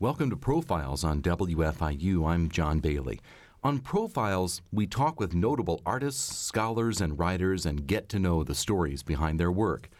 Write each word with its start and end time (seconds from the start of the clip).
Welcome 0.00 0.30
to 0.30 0.36
Profiles 0.36 1.04
on 1.04 1.20
WFIU. 1.20 2.26
I'm 2.26 2.48
John 2.48 2.78
Bailey. 2.78 3.20
On 3.62 3.80
Profiles, 3.80 4.62
we 4.72 4.86
talk 4.86 5.20
with 5.20 5.34
notable 5.34 5.82
artists, 5.84 6.38
scholars, 6.38 7.02
and 7.02 7.18
writers 7.18 7.66
and 7.66 7.86
get 7.86 8.08
to 8.08 8.18
know 8.18 8.42
the 8.42 8.54
stories 8.54 9.02
behind 9.02 9.38
their 9.38 9.52
work. 9.52 9.90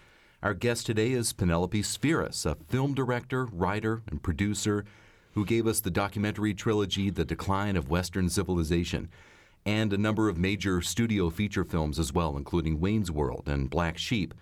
Our 0.42 0.54
guest 0.54 0.86
today 0.86 1.12
is 1.12 1.34
Penelope 1.34 1.82
Spheeris, 1.82 2.46
a 2.46 2.54
film 2.70 2.94
director, 2.94 3.44
writer, 3.52 4.00
and 4.10 4.22
producer 4.22 4.86
who 5.34 5.44
gave 5.44 5.66
us 5.66 5.80
the 5.80 5.90
documentary 5.90 6.54
trilogy 6.54 7.10
The 7.10 7.26
Decline 7.26 7.76
of 7.76 7.90
Western 7.90 8.30
Civilization 8.30 9.10
and 9.66 9.92
a 9.92 9.98
number 9.98 10.30
of 10.30 10.38
major 10.38 10.80
studio 10.80 11.28
feature 11.28 11.62
films 11.62 11.98
as 11.98 12.10
well, 12.10 12.38
including 12.38 12.80
Wayne's 12.80 13.10
World 13.10 13.50
and 13.50 13.68
Black 13.68 13.98
Sheep. 13.98 14.32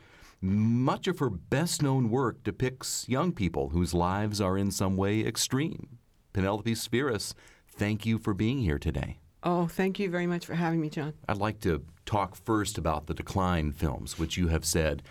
Much 0.41 1.09
of 1.09 1.18
her 1.18 1.30
best 1.30 1.82
known 1.82 2.11
work 2.11 2.45
depicts 2.45 3.09
young 3.09 3.32
people 3.32 3.70
whose 3.70 3.93
lives 3.93 4.41
are 4.41 4.57
in 4.57 4.70
some 4.70 4.96
way 4.96 5.20
extreme. 5.20 5.98
Penelope 6.32 6.75
Spheeris, 6.75 7.34
thank 7.69 8.06
you 8.06 8.19
for 8.19 8.34
being 8.34 8.59
here 8.59 8.79
today. 8.79 9.19
Oh, 9.43 9.66
thank 9.66 9.98
you 9.98 10.09
very 10.09 10.29
much 10.29 10.46
for 10.46 10.55
having 10.55 10.80
me, 10.80 10.91
John. 10.91 11.15
I'd 11.29 11.38
like 11.38 11.60
to 11.60 11.84
talk 12.06 12.37
first 12.37 12.79
about 12.79 13.06
the 13.06 13.15
Decline 13.15 13.73
films, 13.73 14.16
which 14.19 14.37
you 14.37 14.48
have 14.48 14.65
said 14.65 15.02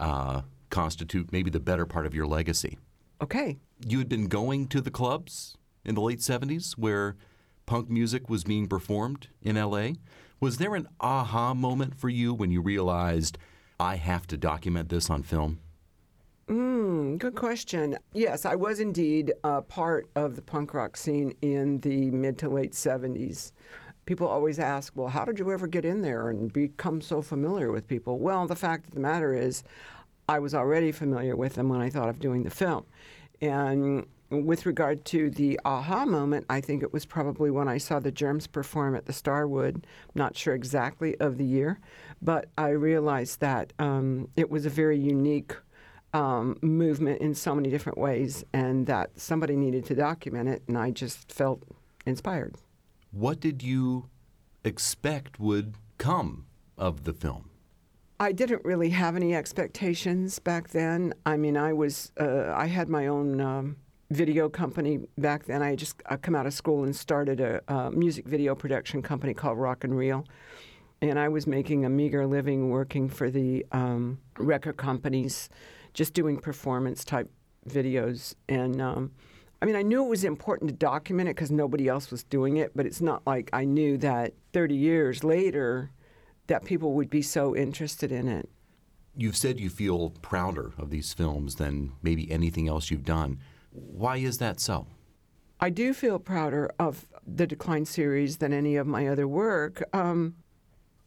uh, 0.00 0.42
constitute 0.70 1.30
maybe 1.30 1.50
the 1.50 1.60
better 1.60 1.86
part 1.86 2.04
of 2.06 2.14
your 2.14 2.26
legacy. 2.26 2.78
Okay. 3.20 3.58
You 3.86 3.98
had 3.98 4.08
been 4.08 4.26
going 4.26 4.66
to 4.68 4.80
the 4.80 4.90
clubs 4.90 5.56
in 5.84 5.94
the 5.94 6.00
late 6.00 6.18
70s 6.18 6.72
where 6.72 7.16
punk 7.66 7.88
music 7.88 8.28
was 8.28 8.42
being 8.42 8.66
performed 8.66 9.28
in 9.40 9.54
LA. 9.54 9.90
Was 10.40 10.58
there 10.58 10.74
an 10.74 10.88
aha 11.00 11.54
moment 11.54 11.94
for 11.94 12.08
you 12.08 12.34
when 12.34 12.50
you 12.50 12.60
realized 12.60 13.38
I 13.78 13.96
have 13.96 14.26
to 14.28 14.36
document 14.36 14.88
this 14.88 15.10
on 15.10 15.22
film? 15.22 15.60
Mm, 16.48 17.18
good 17.18 17.34
question. 17.34 17.96
Yes, 18.12 18.44
I 18.44 18.54
was 18.54 18.78
indeed 18.78 19.32
a 19.44 19.62
part 19.62 20.08
of 20.14 20.36
the 20.36 20.42
punk 20.42 20.74
rock 20.74 20.96
scene 20.96 21.34
in 21.40 21.80
the 21.80 22.10
mid 22.10 22.38
to 22.38 22.48
late 22.48 22.72
70s. 22.72 23.52
People 24.04 24.28
always 24.28 24.58
ask, 24.58 24.92
well, 24.94 25.08
how 25.08 25.24
did 25.24 25.38
you 25.38 25.50
ever 25.50 25.66
get 25.66 25.86
in 25.86 26.02
there 26.02 26.28
and 26.28 26.52
become 26.52 27.00
so 27.00 27.22
familiar 27.22 27.72
with 27.72 27.88
people? 27.88 28.18
Well, 28.18 28.46
the 28.46 28.56
fact 28.56 28.88
of 28.88 28.94
the 28.94 29.00
matter 29.00 29.32
is, 29.32 29.64
I 30.28 30.38
was 30.38 30.54
already 30.54 30.92
familiar 30.92 31.36
with 31.36 31.54
them 31.54 31.70
when 31.70 31.80
I 31.80 31.88
thought 31.88 32.10
of 32.10 32.18
doing 32.18 32.42
the 32.42 32.50
film. 32.50 32.84
And 33.40 34.06
with 34.30 34.66
regard 34.66 35.04
to 35.06 35.30
the 35.30 35.60
aha 35.64 36.04
moment, 36.04 36.46
I 36.48 36.60
think 36.60 36.82
it 36.82 36.92
was 36.92 37.04
probably 37.04 37.50
when 37.50 37.68
I 37.68 37.78
saw 37.78 38.00
the 38.00 38.10
Germs 38.10 38.46
perform 38.46 38.94
at 38.94 39.06
the 39.06 39.12
Starwood. 39.12 39.86
Not 40.14 40.36
sure 40.36 40.54
exactly 40.54 41.18
of 41.20 41.38
the 41.38 41.44
year, 41.44 41.80
but 42.20 42.48
I 42.56 42.70
realized 42.70 43.40
that 43.40 43.72
um, 43.78 44.28
it 44.36 44.50
was 44.50 44.66
a 44.66 44.70
very 44.70 44.98
unique 44.98 45.54
um, 46.12 46.56
movement 46.62 47.20
in 47.20 47.34
so 47.34 47.54
many 47.54 47.70
different 47.70 47.98
ways, 47.98 48.44
and 48.52 48.86
that 48.86 49.18
somebody 49.18 49.56
needed 49.56 49.84
to 49.86 49.94
document 49.94 50.48
it, 50.48 50.62
and 50.68 50.78
I 50.78 50.90
just 50.90 51.32
felt 51.32 51.62
inspired. 52.06 52.54
What 53.10 53.40
did 53.40 53.62
you 53.62 54.08
expect 54.64 55.38
would 55.40 55.74
come 55.98 56.46
of 56.78 57.04
the 57.04 57.12
film? 57.12 57.50
I 58.20 58.30
didn't 58.32 58.64
really 58.64 58.90
have 58.90 59.16
any 59.16 59.34
expectations 59.34 60.38
back 60.38 60.68
then. 60.68 61.14
I 61.26 61.36
mean, 61.36 61.56
I 61.56 61.72
was 61.72 62.12
uh, 62.18 62.52
I 62.54 62.66
had 62.66 62.88
my 62.88 63.08
own 63.08 63.40
um, 63.40 63.76
video 64.14 64.48
company 64.48 65.00
back 65.18 65.44
then. 65.44 65.62
I 65.62 65.74
just 65.76 66.02
come 66.22 66.34
out 66.34 66.46
of 66.46 66.54
school 66.54 66.84
and 66.84 66.94
started 66.94 67.40
a, 67.40 67.60
a, 67.72 67.90
music 67.90 68.26
video 68.26 68.54
production 68.54 69.02
company 69.02 69.34
called 69.34 69.58
Rock 69.58 69.84
and 69.84 69.96
Reel, 69.96 70.24
and 71.02 71.18
I 71.18 71.28
was 71.28 71.46
making 71.46 71.84
a 71.84 71.90
meager 71.90 72.26
living 72.26 72.70
working 72.70 73.08
for 73.08 73.30
the 73.30 73.66
um, 73.72 74.18
record 74.38 74.76
companies, 74.76 75.48
just 75.92 76.14
doing 76.14 76.38
performance 76.38 77.04
type 77.04 77.30
videos. 77.68 78.34
And 78.48 78.80
um, 78.80 79.10
I 79.60 79.66
mean, 79.66 79.76
I 79.76 79.82
knew 79.82 80.04
it 80.04 80.08
was 80.08 80.24
important 80.24 80.70
to 80.70 80.76
document 80.76 81.28
it 81.28 81.36
because 81.36 81.50
nobody 81.50 81.88
else 81.88 82.10
was 82.10 82.22
doing 82.22 82.56
it, 82.56 82.72
but 82.74 82.86
it's 82.86 83.00
not 83.00 83.22
like 83.26 83.50
I 83.52 83.64
knew 83.64 83.98
that 83.98 84.34
30 84.52 84.74
years 84.74 85.24
later 85.24 85.90
that 86.46 86.64
people 86.64 86.92
would 86.92 87.10
be 87.10 87.22
so 87.22 87.56
interested 87.56 88.12
in 88.12 88.28
it. 88.28 88.48
You've 89.16 89.36
said 89.36 89.60
you 89.60 89.70
feel 89.70 90.10
prouder 90.22 90.72
of 90.76 90.90
these 90.90 91.14
films 91.14 91.54
than 91.54 91.92
maybe 92.02 92.30
anything 92.30 92.68
else 92.68 92.90
you've 92.90 93.04
done. 93.04 93.38
Why 93.74 94.18
is 94.18 94.38
that 94.38 94.60
so? 94.60 94.86
I 95.60 95.70
do 95.70 95.92
feel 95.92 96.18
prouder 96.18 96.70
of 96.78 97.06
the 97.26 97.46
Decline 97.46 97.84
series 97.84 98.36
than 98.38 98.52
any 98.52 98.76
of 98.76 98.86
my 98.86 99.08
other 99.08 99.26
work. 99.26 99.82
Um, 99.92 100.36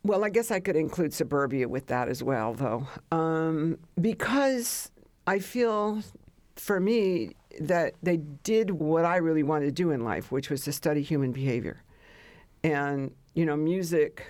well, 0.04 0.24
I 0.24 0.30
guess 0.30 0.52
I 0.52 0.60
could 0.60 0.76
include 0.76 1.14
Suburbia 1.14 1.68
with 1.68 1.88
that 1.88 2.08
as 2.08 2.24
well, 2.24 2.54
though, 2.54 2.88
um, 3.12 3.78
because 4.00 4.92
I 5.26 5.40
feel 5.40 6.02
for 6.56 6.80
me 6.80 7.36
that 7.60 7.96
they 8.04 8.18
did 8.18 8.72
what 8.72 9.06
I 9.06 9.18
really 9.18 9.44
wanted 9.44 9.66
to 9.66 9.72
do 9.72 9.92
in 9.92 10.04
life, 10.04 10.32
which 10.32 10.50
was 10.50 10.62
to 10.62 10.72
study 10.72 11.02
human 11.02 11.32
behavior. 11.32 11.84
And, 12.64 13.12
you 13.34 13.46
know, 13.46 13.56
music 13.56 14.26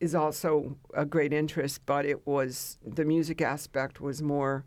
is 0.00 0.14
also 0.14 0.76
a 0.94 1.04
great 1.04 1.32
interest, 1.32 1.82
but 1.86 2.06
it 2.06 2.26
was 2.26 2.78
the 2.84 3.04
music 3.04 3.40
aspect 3.40 4.00
was 4.00 4.22
more 4.22 4.64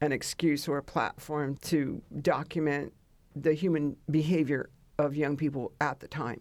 an 0.00 0.12
excuse 0.12 0.68
or 0.68 0.78
a 0.78 0.82
platform 0.82 1.56
to 1.62 2.02
document 2.20 2.92
the 3.34 3.52
human 3.52 3.96
behavior 4.10 4.70
of 4.98 5.16
young 5.16 5.36
people 5.36 5.72
at 5.80 6.00
the 6.00 6.08
time. 6.08 6.40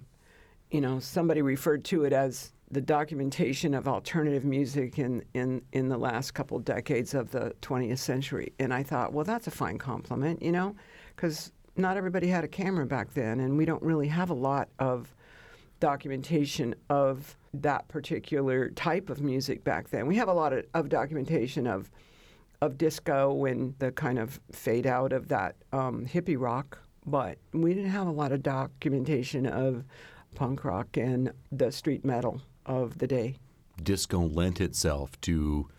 You 0.72 0.82
know, 0.82 1.00
somebody 1.00 1.42
referred 1.42 1.84
to 1.86 2.06
it 2.06 2.14
as 2.14 2.52
the 2.72 2.82
documentation 2.82 3.74
of 3.74 3.88
alternative 3.88 4.44
music 4.44 4.98
in, 4.98 5.24
in, 5.34 5.62
in 5.72 5.88
the 5.88 5.98
last 5.98 6.34
couple 6.34 6.58
decades 6.60 7.14
of 7.14 7.32
the 7.32 7.54
20th 7.62 8.00
century. 8.00 8.54
And 8.60 8.74
I 8.74 8.84
thought, 8.84 9.14
well, 9.14 9.24
that's 9.24 9.48
a 9.48 9.52
fine 9.52 9.78
compliment, 9.78 10.42
you 10.42 10.52
know, 10.52 10.76
because 11.16 11.52
not 11.78 11.98
everybody 11.98 12.28
had 12.28 12.44
a 12.44 12.48
camera 12.48 12.86
back 12.86 13.14
then, 13.14 13.40
and 13.40 13.58
we 13.58 13.66
don't 13.66 13.84
really 13.84 14.08
have 14.08 14.30
a 14.30 14.34
lot 14.36 14.70
of 14.80 15.14
documentation 15.80 16.74
of 16.90 17.36
that 17.54 17.88
particular 17.88 18.70
type 18.70 19.10
of 19.10 19.22
music 19.22 19.64
back 19.64 19.90
then. 19.90 20.08
We 20.08 20.16
have 20.16 20.28
a 20.28 20.34
lot 20.34 20.54
of, 20.54 20.66
of 20.74 20.90
documentation 20.90 21.68
of 21.68 21.92
of 22.62 22.78
disco 22.78 23.46
and 23.46 23.76
the 23.80 23.92
kind 23.92 24.20
of 24.20 24.40
fade 24.52 24.88
out 24.88 25.14
of 25.14 25.28
that 25.28 25.56
um, 25.72 26.06
hippie 26.06 26.40
rock, 26.40 26.80
but 27.06 27.38
we 27.54 27.74
didn't 27.74 27.92
have 27.92 28.08
a 28.08 28.12
lot 28.12 28.32
of 28.32 28.42
documentation 28.44 29.46
of 29.46 29.84
punk 30.34 30.64
rock 30.64 30.98
and 30.98 31.32
the 31.52 31.72
street 31.72 32.04
metal 32.04 32.42
of 32.66 32.98
the 32.98 33.08
day. 33.08 33.36
Disco 33.82 34.20
lent 34.20 34.62
itself 34.62 35.20
to 35.22 35.70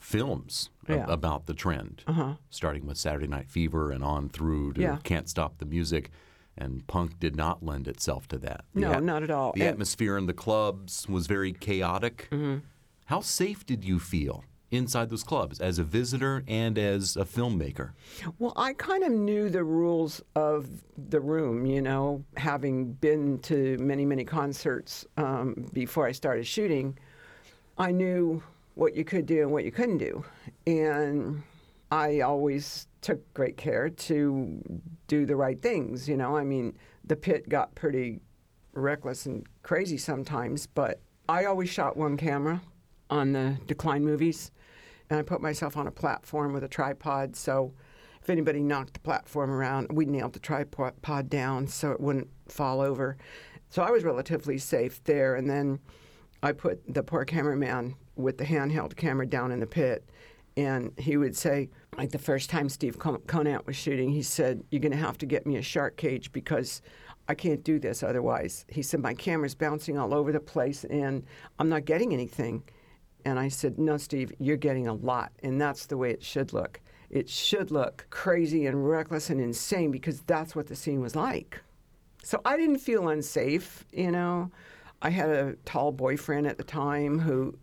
films 0.00 0.70
yeah. 0.88 1.04
about 1.08 1.46
the 1.46 1.54
trend, 1.54 2.02
uh-huh. 2.06 2.34
starting 2.48 2.86
with 2.86 2.96
Saturday 2.96 3.26
Night 3.26 3.50
Fever 3.50 3.90
and 3.90 4.02
on 4.02 4.28
through 4.28 4.72
to 4.74 4.80
yeah. 4.80 4.98
Can't 5.04 5.28
Stop 5.28 5.58
the 5.58 5.66
Music. 5.66 6.10
And 6.58 6.86
punk 6.86 7.18
did 7.18 7.36
not 7.36 7.62
lend 7.62 7.88
itself 7.88 8.28
to 8.28 8.38
that. 8.38 8.64
The 8.74 8.80
no, 8.80 8.92
at- 8.92 9.02
not 9.02 9.22
at 9.22 9.30
all. 9.30 9.52
The 9.54 9.62
and- 9.62 9.70
atmosphere 9.70 10.18
in 10.18 10.26
the 10.26 10.34
clubs 10.34 11.08
was 11.08 11.26
very 11.26 11.52
chaotic. 11.52 12.28
Mm-hmm. 12.30 12.58
How 13.06 13.20
safe 13.20 13.64
did 13.64 13.84
you 13.84 13.98
feel 13.98 14.44
inside 14.70 15.10
those 15.10 15.24
clubs 15.24 15.60
as 15.60 15.78
a 15.78 15.84
visitor 15.84 16.44
and 16.46 16.78
as 16.78 17.16
a 17.16 17.24
filmmaker? 17.24 17.90
Well, 18.38 18.52
I 18.56 18.72
kind 18.74 19.02
of 19.02 19.12
knew 19.12 19.48
the 19.48 19.64
rules 19.64 20.22
of 20.34 20.68
the 20.96 21.20
room, 21.20 21.66
you 21.66 21.82
know, 21.82 22.24
having 22.36 22.92
been 22.92 23.38
to 23.40 23.76
many, 23.78 24.04
many 24.04 24.24
concerts 24.24 25.06
um, 25.16 25.68
before 25.72 26.06
I 26.06 26.12
started 26.12 26.46
shooting. 26.46 26.98
I 27.78 27.90
knew 27.92 28.42
what 28.74 28.94
you 28.94 29.04
could 29.04 29.26
do 29.26 29.42
and 29.42 29.52
what 29.52 29.64
you 29.64 29.72
couldn't 29.72 29.98
do. 29.98 30.24
And 30.66 31.42
I 31.90 32.20
always 32.20 32.86
took 33.00 33.32
great 33.34 33.56
care 33.56 33.88
to 33.88 34.80
do 35.08 35.26
the 35.26 35.36
right 35.36 35.60
things, 35.60 36.08
you 36.08 36.16
know. 36.16 36.36
I 36.36 36.44
mean, 36.44 36.76
the 37.04 37.16
pit 37.16 37.48
got 37.48 37.74
pretty 37.74 38.20
reckless 38.72 39.26
and 39.26 39.46
crazy 39.62 39.98
sometimes, 39.98 40.66
but 40.66 41.00
I 41.28 41.46
always 41.46 41.68
shot 41.68 41.96
one 41.96 42.16
camera 42.16 42.62
on 43.08 43.32
the 43.32 43.56
decline 43.66 44.04
movies 44.04 44.52
and 45.10 45.18
I 45.18 45.22
put 45.22 45.42
myself 45.42 45.76
on 45.76 45.88
a 45.88 45.90
platform 45.90 46.52
with 46.52 46.62
a 46.62 46.68
tripod. 46.68 47.34
So 47.34 47.74
if 48.22 48.30
anybody 48.30 48.62
knocked 48.62 48.94
the 48.94 49.00
platform 49.00 49.50
around, 49.50 49.88
we 49.92 50.06
nailed 50.06 50.34
the 50.34 50.38
tripod 50.38 51.28
down 51.28 51.66
so 51.66 51.90
it 51.90 52.00
wouldn't 52.00 52.28
fall 52.48 52.80
over. 52.80 53.16
So 53.70 53.82
I 53.82 53.90
was 53.90 54.04
relatively 54.04 54.56
safe 54.56 55.02
there. 55.04 55.34
And 55.34 55.50
then 55.50 55.80
I 56.42 56.52
put 56.52 56.82
the 56.94 57.02
poor 57.02 57.24
cameraman 57.24 57.96
with 58.14 58.38
the 58.38 58.44
handheld 58.44 58.96
camera 58.96 59.26
down 59.26 59.50
in 59.50 59.60
the 59.60 59.66
pit. 59.66 60.08
And 60.56 60.92
he 60.98 61.16
would 61.16 61.36
say, 61.36 61.70
like 61.96 62.10
the 62.10 62.18
first 62.18 62.50
time 62.50 62.68
Steve 62.68 62.98
Conant 62.98 63.66
was 63.66 63.76
shooting, 63.76 64.10
he 64.10 64.22
said, 64.22 64.62
You're 64.70 64.80
going 64.80 64.92
to 64.92 64.98
have 64.98 65.18
to 65.18 65.26
get 65.26 65.46
me 65.46 65.56
a 65.56 65.62
shark 65.62 65.96
cage 65.96 66.32
because 66.32 66.82
I 67.28 67.34
can't 67.34 67.62
do 67.64 67.78
this 67.78 68.02
otherwise. 68.02 68.64
He 68.68 68.82
said, 68.82 69.00
My 69.00 69.14
camera's 69.14 69.54
bouncing 69.54 69.96
all 69.96 70.12
over 70.12 70.32
the 70.32 70.40
place 70.40 70.84
and 70.84 71.24
I'm 71.58 71.68
not 71.68 71.84
getting 71.84 72.12
anything. 72.12 72.64
And 73.24 73.38
I 73.38 73.48
said, 73.48 73.78
No, 73.78 73.96
Steve, 73.96 74.32
you're 74.38 74.56
getting 74.56 74.86
a 74.86 74.94
lot. 74.94 75.32
And 75.42 75.60
that's 75.60 75.86
the 75.86 75.96
way 75.96 76.10
it 76.10 76.22
should 76.22 76.52
look. 76.52 76.80
It 77.10 77.28
should 77.28 77.70
look 77.70 78.06
crazy 78.10 78.66
and 78.66 78.88
reckless 78.88 79.30
and 79.30 79.40
insane 79.40 79.90
because 79.90 80.20
that's 80.22 80.54
what 80.54 80.68
the 80.68 80.76
scene 80.76 81.00
was 81.00 81.16
like. 81.16 81.60
So 82.22 82.40
I 82.44 82.56
didn't 82.56 82.78
feel 82.78 83.08
unsafe, 83.08 83.84
you 83.92 84.10
know. 84.10 84.50
I 85.02 85.10
had 85.10 85.30
a 85.30 85.54
tall 85.64 85.92
boyfriend 85.92 86.46
at 86.46 86.58
the 86.58 86.64
time 86.64 87.18
who 87.18 87.56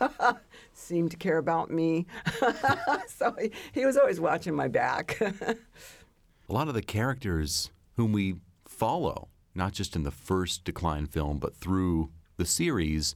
seemed 0.72 1.10
to 1.10 1.16
care 1.16 1.38
about 1.38 1.70
me. 1.70 2.06
so 3.08 3.34
he, 3.38 3.52
he, 3.72 3.84
was 3.84 3.96
always 3.96 4.20
watching 4.20 4.54
my 4.54 4.68
back. 4.68 5.20
A 6.48 6.52
lot 6.52 6.68
of 6.68 6.74
the 6.74 6.82
characters 6.82 7.70
whom 7.96 8.12
we 8.12 8.36
follow, 8.64 9.28
not 9.54 9.72
just 9.72 9.96
in 9.96 10.02
the 10.02 10.10
first 10.10 10.64
Decline 10.64 11.06
film, 11.06 11.38
but 11.38 11.54
through 11.54 12.10
the 12.36 12.46
series, 12.46 13.14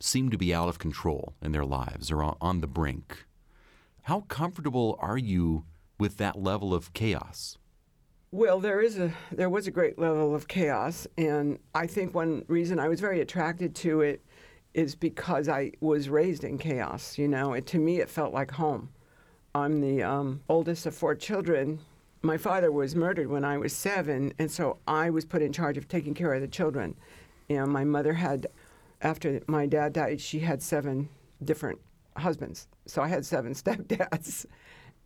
seem 0.00 0.30
to 0.30 0.38
be 0.38 0.52
out 0.54 0.68
of 0.68 0.78
control 0.78 1.34
in 1.42 1.52
their 1.52 1.64
lives 1.64 2.10
or 2.10 2.36
on 2.40 2.60
the 2.60 2.66
brink. 2.66 3.26
How 4.02 4.22
comfortable 4.22 4.96
are 4.98 5.18
you 5.18 5.64
with 5.98 6.16
that 6.16 6.40
level 6.40 6.74
of 6.74 6.92
chaos? 6.94 7.58
Well, 8.32 8.60
there 8.60 8.80
is 8.80 8.98
a 8.98 9.12
there 9.32 9.50
was 9.50 9.66
a 9.66 9.72
great 9.72 9.98
level 9.98 10.34
of 10.34 10.46
chaos, 10.46 11.06
and 11.18 11.58
I 11.74 11.86
think 11.86 12.14
one 12.14 12.44
reason 12.46 12.78
I 12.78 12.88
was 12.88 13.00
very 13.00 13.20
attracted 13.20 13.74
to 13.76 14.02
it 14.02 14.24
is 14.72 14.94
because 14.94 15.48
I 15.48 15.72
was 15.80 16.08
raised 16.08 16.44
in 16.44 16.56
chaos. 16.56 17.18
You 17.18 17.26
know, 17.26 17.54
it, 17.54 17.66
to 17.66 17.78
me 17.78 18.00
it 18.00 18.08
felt 18.08 18.32
like 18.32 18.52
home. 18.52 18.90
I'm 19.54 19.80
the 19.80 20.04
um, 20.04 20.42
oldest 20.48 20.86
of 20.86 20.94
four 20.94 21.16
children. 21.16 21.80
My 22.22 22.36
father 22.36 22.70
was 22.70 22.94
murdered 22.94 23.28
when 23.28 23.44
I 23.44 23.58
was 23.58 23.72
seven, 23.72 24.32
and 24.38 24.50
so 24.50 24.78
I 24.86 25.10
was 25.10 25.24
put 25.24 25.42
in 25.42 25.52
charge 25.52 25.76
of 25.76 25.88
taking 25.88 26.14
care 26.14 26.32
of 26.32 26.40
the 26.40 26.48
children. 26.48 26.94
And 27.48 27.72
my 27.72 27.82
mother 27.82 28.12
had, 28.12 28.46
after 29.02 29.40
my 29.46 29.66
dad 29.66 29.92
died, 29.92 30.20
she 30.20 30.40
had 30.40 30.62
seven 30.62 31.08
different 31.44 31.78
husbands. 32.16 32.68
So 32.86 33.02
I 33.02 33.08
had 33.08 33.24
seven 33.24 33.52
stepdads, 33.54 34.46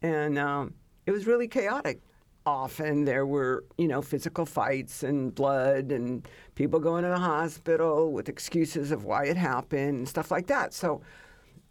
and 0.03 0.39
um, 0.39 0.75
it 1.07 1.11
was 1.11 1.27
really 1.27 1.49
chaotic 1.49 2.01
often 2.47 3.05
there 3.05 3.27
were, 3.27 3.65
you 3.79 3.89
know, 3.89 4.03
physical 4.03 4.45
fights 4.45 5.03
and 5.03 5.35
blood 5.35 5.91
and 5.93 6.27
people 6.55 6.79
going 6.79 7.03
to 7.03 7.09
the 7.09 7.19
hospital 7.19 8.13
with 8.13 8.29
excuses 8.29 8.91
of 8.91 9.05
why 9.05 9.25
it 9.25 9.37
happened 9.37 9.99
and 9.99 10.09
stuff 10.09 10.31
like 10.31 10.47
that. 10.47 10.75
So 10.75 11.01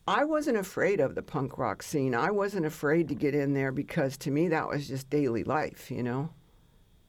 I 0.07 0.25
wasn't 0.25 0.57
afraid 0.57 0.99
of 0.99 1.15
the 1.15 1.21
punk 1.21 1.57
rock 1.57 1.83
scene. 1.83 2.15
I 2.15 2.31
wasn't 2.31 2.65
afraid 2.65 3.07
to 3.09 3.15
get 3.15 3.35
in 3.35 3.53
there 3.53 3.71
because 3.71 4.17
to 4.19 4.31
me 4.31 4.47
that 4.49 4.67
was 4.67 4.87
just 4.87 5.09
daily 5.09 5.43
life, 5.43 5.91
you 5.91 6.03
know. 6.03 6.29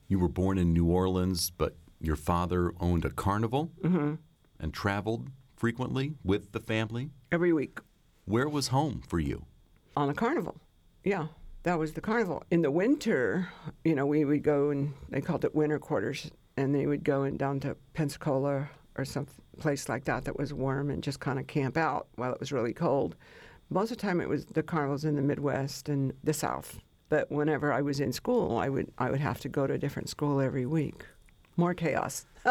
You 0.08 0.18
were 0.18 0.28
born 0.28 0.58
in 0.58 0.72
New 0.72 0.86
Orleans, 0.86 1.50
but 1.50 1.76
your 2.00 2.16
father 2.16 2.72
owned 2.80 3.04
a 3.04 3.10
carnival 3.10 3.70
mm-hmm. 3.82 4.14
And 4.58 4.72
traveled 4.72 5.28
frequently 5.56 6.14
with 6.24 6.52
the 6.52 6.60
family? 6.60 7.10
Every 7.32 7.52
week. 7.52 7.78
Where 8.24 8.48
was 8.48 8.68
home 8.68 9.02
for 9.06 9.18
you? 9.18 9.46
On 9.96 10.08
a 10.08 10.14
carnival, 10.14 10.56
yeah 11.04 11.26
that 11.64 11.78
was 11.78 11.92
the 11.92 12.00
carnival. 12.00 12.44
In 12.50 12.62
the 12.62 12.70
winter, 12.70 13.48
you 13.84 13.94
know, 13.94 14.06
we 14.06 14.24
would 14.24 14.42
go 14.42 14.70
and 14.70 14.94
they 15.08 15.20
called 15.20 15.44
it 15.44 15.54
winter 15.54 15.78
quarters, 15.78 16.30
and 16.56 16.74
they 16.74 16.86
would 16.86 17.02
go 17.02 17.24
in 17.24 17.36
down 17.36 17.58
to 17.60 17.76
Pensacola 17.94 18.68
or 18.96 19.04
some 19.04 19.26
place 19.58 19.88
like 19.88 20.04
that 20.04 20.24
that 20.24 20.38
was 20.38 20.52
warm 20.52 20.90
and 20.90 21.02
just 21.02 21.20
kind 21.20 21.38
of 21.38 21.46
camp 21.46 21.76
out 21.76 22.06
while 22.14 22.32
it 22.32 22.38
was 22.38 22.52
really 22.52 22.72
cold. 22.72 23.16
Most 23.70 23.90
of 23.90 23.96
the 23.96 24.02
time, 24.02 24.20
it 24.20 24.28
was 24.28 24.44
the 24.44 24.62
carnivals 24.62 25.04
in 25.04 25.16
the 25.16 25.22
Midwest 25.22 25.88
and 25.88 26.12
the 26.22 26.34
South. 26.34 26.78
But 27.08 27.30
whenever 27.30 27.72
I 27.72 27.80
was 27.80 27.98
in 27.98 28.12
school, 28.12 28.58
I 28.58 28.68
would 28.68 28.92
I 28.98 29.10
would 29.10 29.20
have 29.20 29.40
to 29.40 29.48
go 29.48 29.66
to 29.66 29.74
a 29.74 29.78
different 29.78 30.08
school 30.08 30.40
every 30.40 30.66
week. 30.66 31.04
More 31.56 31.74
chaos. 31.74 32.26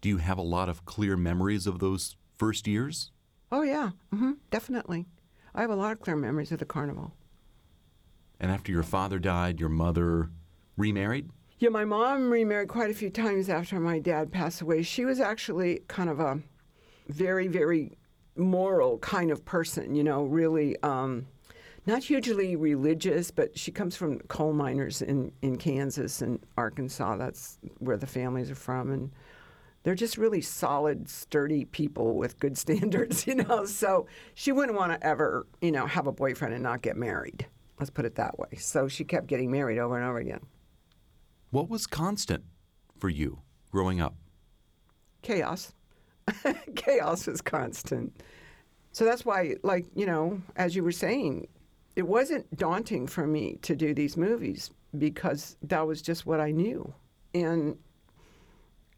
Do 0.00 0.08
you 0.08 0.16
have 0.16 0.38
a 0.38 0.42
lot 0.42 0.68
of 0.68 0.84
clear 0.84 1.16
memories 1.16 1.66
of 1.66 1.78
those 1.78 2.16
first 2.38 2.66
years? 2.66 3.12
Oh 3.52 3.62
yeah, 3.62 3.90
mm-hmm, 4.14 4.32
definitely. 4.50 5.06
I 5.54 5.60
have 5.60 5.70
a 5.70 5.76
lot 5.76 5.92
of 5.92 6.00
clear 6.00 6.16
memories 6.16 6.52
of 6.52 6.58
the 6.58 6.64
carnival. 6.64 7.14
And 8.38 8.50
after 8.50 8.72
your 8.72 8.82
father 8.82 9.18
died, 9.18 9.60
your 9.60 9.68
mother 9.68 10.30
remarried? 10.76 11.28
Yeah, 11.58 11.68
my 11.68 11.84
mom 11.84 12.30
remarried 12.30 12.68
quite 12.68 12.90
a 12.90 12.94
few 12.94 13.10
times 13.10 13.50
after 13.50 13.78
my 13.78 13.98
dad 13.98 14.32
passed 14.32 14.62
away. 14.62 14.82
She 14.82 15.04
was 15.04 15.20
actually 15.20 15.82
kind 15.88 16.08
of 16.08 16.18
a 16.18 16.40
very, 17.08 17.48
very 17.48 17.98
moral 18.36 18.98
kind 18.98 19.30
of 19.30 19.44
person, 19.44 19.94
you 19.94 20.02
know, 20.02 20.22
really 20.24 20.80
um, 20.82 21.26
not 21.86 22.04
hugely 22.04 22.56
religious, 22.56 23.30
but 23.30 23.58
she 23.58 23.70
comes 23.70 23.94
from 23.94 24.20
coal 24.20 24.54
miners 24.54 25.02
in, 25.02 25.32
in 25.42 25.58
Kansas 25.58 26.22
and 26.22 26.38
Arkansas. 26.56 27.16
That's 27.16 27.58
where 27.78 27.98
the 27.98 28.06
families 28.06 28.50
are 28.50 28.54
from. 28.54 28.90
And 28.90 29.10
they're 29.82 29.94
just 29.94 30.18
really 30.18 30.40
solid, 30.40 31.08
sturdy 31.08 31.64
people 31.64 32.16
with 32.16 32.38
good 32.38 32.56
standards, 32.64 33.26
you 33.26 33.36
know. 33.36 33.64
So 33.64 34.06
she 34.34 34.52
wouldn't 34.52 34.76
want 34.76 34.92
to 34.92 35.06
ever, 35.06 35.46
you 35.60 35.72
know, 35.72 35.86
have 35.86 36.06
a 36.06 36.12
boyfriend 36.12 36.54
and 36.54 36.62
not 36.62 36.82
get 36.82 36.96
married. 36.96 37.46
Let's 37.78 37.90
put 37.90 38.04
it 38.04 38.14
that 38.16 38.38
way. 38.38 38.56
So 38.58 38.88
she 38.88 39.04
kept 39.04 39.26
getting 39.26 39.50
married 39.50 39.78
over 39.78 39.96
and 39.96 40.06
over 40.06 40.18
again. 40.18 40.40
What 41.50 41.70
was 41.70 41.86
constant 41.86 42.44
for 42.98 43.08
you 43.08 43.40
growing 43.70 44.00
up? 44.00 44.14
Chaos. 45.22 45.72
Chaos 46.76 47.26
was 47.26 47.40
constant. 47.40 48.22
So 48.92 49.04
that's 49.04 49.24
why, 49.24 49.56
like, 49.62 49.86
you 49.94 50.06
know, 50.06 50.40
as 50.56 50.76
you 50.76 50.84
were 50.84 50.92
saying, 50.92 51.48
it 51.96 52.06
wasn't 52.06 52.54
daunting 52.56 53.06
for 53.06 53.26
me 53.26 53.58
to 53.62 53.74
do 53.74 53.94
these 53.94 54.16
movies 54.16 54.70
because 54.98 55.56
that 55.62 55.86
was 55.86 56.02
just 56.02 56.26
what 56.26 56.40
I 56.40 56.50
knew. 56.50 56.92
And, 57.34 57.76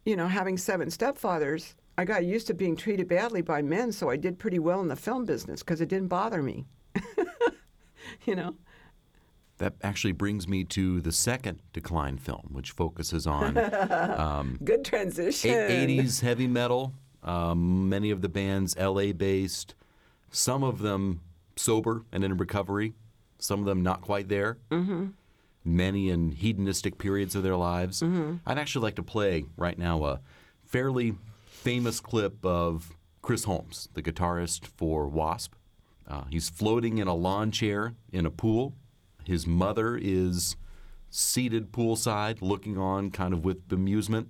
you 0.04 0.16
know, 0.16 0.28
having 0.28 0.56
seven 0.56 0.88
stepfathers, 0.88 1.74
I 1.98 2.04
got 2.04 2.24
used 2.24 2.46
to 2.48 2.54
being 2.54 2.76
treated 2.76 3.08
badly 3.08 3.42
by 3.42 3.62
men, 3.62 3.92
so 3.92 4.10
I 4.10 4.16
did 4.16 4.38
pretty 4.38 4.58
well 4.58 4.80
in 4.80 4.88
the 4.88 4.96
film 4.96 5.24
business 5.24 5.62
because 5.62 5.80
it 5.80 5.88
didn't 5.88 6.08
bother 6.08 6.42
me. 6.42 6.66
you 8.24 8.34
know? 8.34 8.54
that 9.62 9.74
actually 9.80 10.12
brings 10.12 10.48
me 10.48 10.64
to 10.64 11.00
the 11.00 11.12
second 11.12 11.60
Decline 11.72 12.18
film, 12.18 12.48
which 12.50 12.72
focuses 12.72 13.28
on 13.28 13.56
um, 14.18 14.58
good 14.64 14.84
transition, 14.84 15.52
80s 15.52 16.20
heavy 16.20 16.48
metal. 16.48 16.92
Um, 17.22 17.88
many 17.88 18.10
of 18.10 18.22
the 18.22 18.28
bands 18.28 18.76
LA 18.76 19.12
based, 19.12 19.76
some 20.32 20.64
of 20.64 20.80
them 20.80 21.20
sober 21.54 22.02
and 22.10 22.24
in 22.24 22.36
recovery, 22.36 22.94
some 23.38 23.60
of 23.60 23.66
them 23.66 23.84
not 23.84 24.00
quite 24.00 24.28
there. 24.28 24.58
Mm-hmm. 24.72 25.06
Many 25.64 26.10
in 26.10 26.32
hedonistic 26.32 26.98
periods 26.98 27.34
of 27.34 27.42
their 27.42 27.56
lives. 27.56 28.00
Mm-hmm. 28.02 28.36
I'd 28.46 28.58
actually 28.58 28.82
like 28.82 28.96
to 28.96 29.02
play 29.02 29.44
right 29.56 29.78
now 29.78 30.04
a 30.04 30.20
fairly 30.64 31.14
famous 31.46 32.00
clip 32.00 32.44
of 32.44 32.90
Chris 33.20 33.44
Holmes, 33.44 33.88
the 33.94 34.02
guitarist 34.02 34.66
for 34.66 35.06
Wasp. 35.06 35.54
Uh, 36.08 36.24
he's 36.30 36.48
floating 36.48 36.98
in 36.98 37.06
a 37.06 37.14
lawn 37.14 37.52
chair 37.52 37.94
in 38.10 38.26
a 38.26 38.30
pool 38.30 38.74
his 39.24 39.46
mother 39.46 39.98
is 40.00 40.56
seated 41.10 41.72
poolside, 41.72 42.40
looking 42.40 42.78
on 42.78 43.10
kind 43.10 43.32
of 43.32 43.44
with 43.44 43.68
bemusement, 43.68 44.26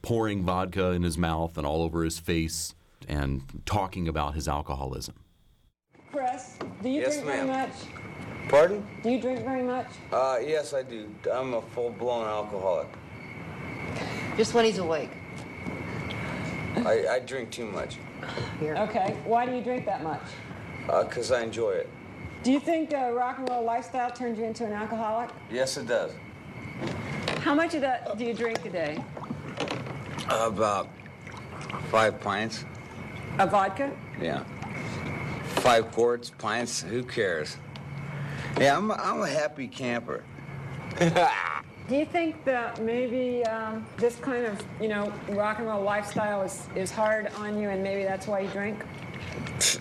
pouring 0.00 0.42
vodka 0.42 0.90
in 0.92 1.02
his 1.02 1.16
mouth 1.16 1.56
and 1.56 1.66
all 1.66 1.82
over 1.82 2.02
his 2.02 2.18
face, 2.18 2.74
and 3.08 3.42
talking 3.66 4.08
about 4.08 4.34
his 4.34 4.48
alcoholism. 4.48 5.14
Chris, 6.10 6.58
do 6.82 6.88
you 6.88 7.00
Yes, 7.00 7.14
drink 7.14 7.26
very 7.26 7.46
much? 7.46 7.70
Pardon? 8.52 8.86
Do 9.02 9.08
you 9.08 9.18
drink 9.18 9.40
very 9.46 9.62
much? 9.62 9.86
Uh, 10.12 10.36
yes, 10.44 10.74
I 10.74 10.82
do. 10.82 11.08
I'm 11.32 11.54
a 11.54 11.62
full-blown 11.62 12.26
alcoholic. 12.26 12.86
Just 14.36 14.52
when 14.52 14.66
he's 14.66 14.76
awake. 14.76 15.08
I, 16.84 17.06
I 17.12 17.18
drink 17.20 17.50
too 17.50 17.64
much, 17.64 17.96
Here. 18.60 18.76
Okay. 18.76 19.16
Why 19.24 19.46
do 19.46 19.52
you 19.56 19.62
drink 19.62 19.86
that 19.86 20.02
much? 20.02 20.20
uh, 20.90 21.02
'cause 21.04 21.32
I 21.32 21.40
enjoy 21.42 21.70
it. 21.70 21.88
Do 22.42 22.52
you 22.52 22.60
think 22.60 22.92
uh, 22.92 23.10
rock 23.12 23.38
and 23.38 23.48
roll 23.48 23.64
lifestyle 23.64 24.10
turned 24.10 24.36
you 24.36 24.44
into 24.44 24.66
an 24.66 24.72
alcoholic? 24.74 25.30
Yes, 25.50 25.78
it 25.78 25.86
does. 25.86 26.12
How 27.38 27.54
much 27.54 27.72
of 27.74 27.80
that 27.80 28.18
do 28.18 28.24
you 28.26 28.34
drink 28.34 28.62
a 28.66 28.70
day? 28.70 29.02
About 30.28 30.90
five 31.90 32.20
pints. 32.20 32.66
A 33.38 33.46
vodka? 33.46 33.90
Yeah. 34.20 34.44
Five 35.64 35.90
quarts, 35.92 36.28
pints, 36.36 36.82
who 36.82 37.02
cares? 37.02 37.56
Yeah, 38.58 38.76
I'm 38.76 38.90
a, 38.90 38.94
I'm 38.94 39.20
a 39.22 39.28
happy 39.28 39.66
camper. 39.68 40.22
Do 41.88 41.96
you 41.96 42.04
think 42.06 42.44
that 42.44 42.80
maybe 42.82 43.44
um, 43.44 43.84
this 43.96 44.16
kind 44.16 44.46
of, 44.46 44.60
you 44.80 44.88
know, 44.88 45.12
rock 45.30 45.58
and 45.58 45.66
roll 45.66 45.82
lifestyle 45.82 46.42
is, 46.42 46.66
is 46.76 46.90
hard 46.90 47.26
on 47.38 47.58
you 47.58 47.70
and 47.70 47.82
maybe 47.82 48.04
that's 48.04 48.26
why 48.26 48.40
you 48.40 48.48
drink? 48.50 48.82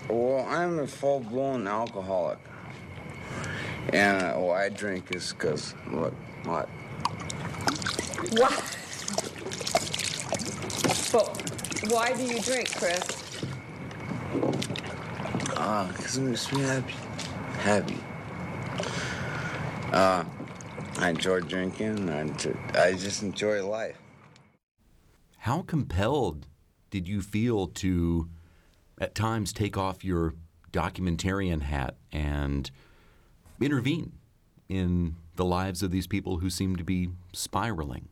Well, 0.10 0.46
I'm 0.50 0.80
a 0.80 0.88
full-blown 0.88 1.68
alcoholic. 1.68 2.40
And 3.94 4.22
uh, 4.22 4.34
why 4.36 4.66
I 4.66 4.70
drink 4.70 5.14
is 5.16 5.34
'cause 5.34 5.74
look, 5.92 6.14
what? 6.44 6.70
What? 8.34 8.78
But 11.12 11.92
why 11.92 12.14
do 12.14 12.24
you 12.24 12.40
drink, 12.42 12.74
Chris? 12.78 13.02
Uh, 15.58 15.92
'cause 15.94 16.18
it 16.18 16.22
makes 16.22 16.52
me 16.54 16.62
happy. 16.62 16.94
Happy. 17.60 17.98
Uh, 19.92 20.24
I 21.00 21.10
enjoy 21.10 21.42
drinking. 21.42 22.10
I, 22.10 22.22
enjoy, 22.22 22.56
I 22.74 22.94
just 22.94 23.24
enjoy 23.24 23.66
life. 23.66 23.98
How 25.40 25.64
compelled 25.64 26.48
did 26.90 27.08
you 27.08 27.22
feel 27.22 27.68
to, 27.68 28.30
at 29.00 29.16
times, 29.16 29.52
take 29.52 29.78
off 29.78 30.06
your 30.06 30.36
documentarian 30.72 31.64
hat 31.64 31.96
and 32.12 32.72
intervene 33.60 34.14
in 34.70 35.16
the 35.36 35.44
lives 35.46 35.84
of 35.84 35.92
these 35.92 36.08
people 36.08 36.38
who 36.38 36.50
seem 36.50 36.76
to 36.78 36.84
be 36.84 37.10
spiraling? 37.34 38.08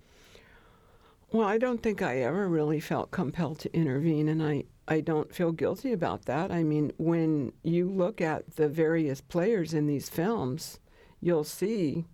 Well, 1.32 1.48
I 1.48 1.60
don't 1.60 1.82
think 1.82 2.02
I 2.02 2.18
ever 2.18 2.48
really 2.48 2.80
felt 2.80 3.12
compelled 3.12 3.60
to 3.60 3.74
intervene, 3.74 4.28
and 4.28 4.42
I, 4.42 4.64
I 4.88 5.00
don't 5.00 5.34
feel 5.34 5.52
guilty 5.52 5.94
about 5.94 6.26
that. 6.26 6.52
I 6.52 6.64
mean, 6.64 6.92
when 6.98 7.54
you 7.64 7.88
look 7.88 8.20
at 8.20 8.56
the 8.56 8.68
various 8.68 9.22
players 9.22 9.74
in 9.74 9.86
these 9.86 10.10
films, 10.10 10.80
you'll 11.22 11.44
see 11.44 12.06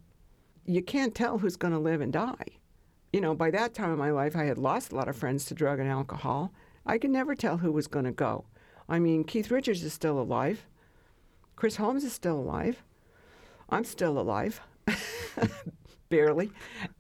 you 0.66 0.82
can't 0.82 1.14
tell 1.14 1.38
who's 1.38 1.56
going 1.56 1.74
to 1.74 1.80
live 1.80 2.02
and 2.02 2.12
die. 2.12 2.46
You 3.14 3.22
know, 3.22 3.36
by 3.36 3.52
that 3.52 3.74
time 3.74 3.92
in 3.92 4.00
my 4.00 4.12
life, 4.12 4.36
I 4.36 4.46
had 4.46 4.58
lost 4.58 4.92
a 4.92 4.96
lot 4.96 5.08
of 5.08 5.16
friends 5.16 5.46
to 5.46 5.54
drug 5.54 5.80
and 5.80 5.90
alcohol. 5.90 6.52
I 6.86 6.98
could 6.98 7.12
never 7.12 7.36
tell 7.36 7.58
who 7.58 7.72
was 7.72 7.88
going 7.88 8.06
to 8.06 8.12
go. 8.12 8.46
I 8.90 9.00
mean, 9.00 9.24
Keith 9.24 9.52
Richards 9.52 9.84
is 9.84 9.94
still 9.94 10.20
alive. 10.20 10.66
Chris 11.56 11.78
Holmes 11.78 12.04
is 12.04 12.14
still 12.14 12.38
alive. 12.40 12.84
I'm 13.70 13.84
still 13.84 14.20
alive, 14.20 14.60
barely. 16.10 16.52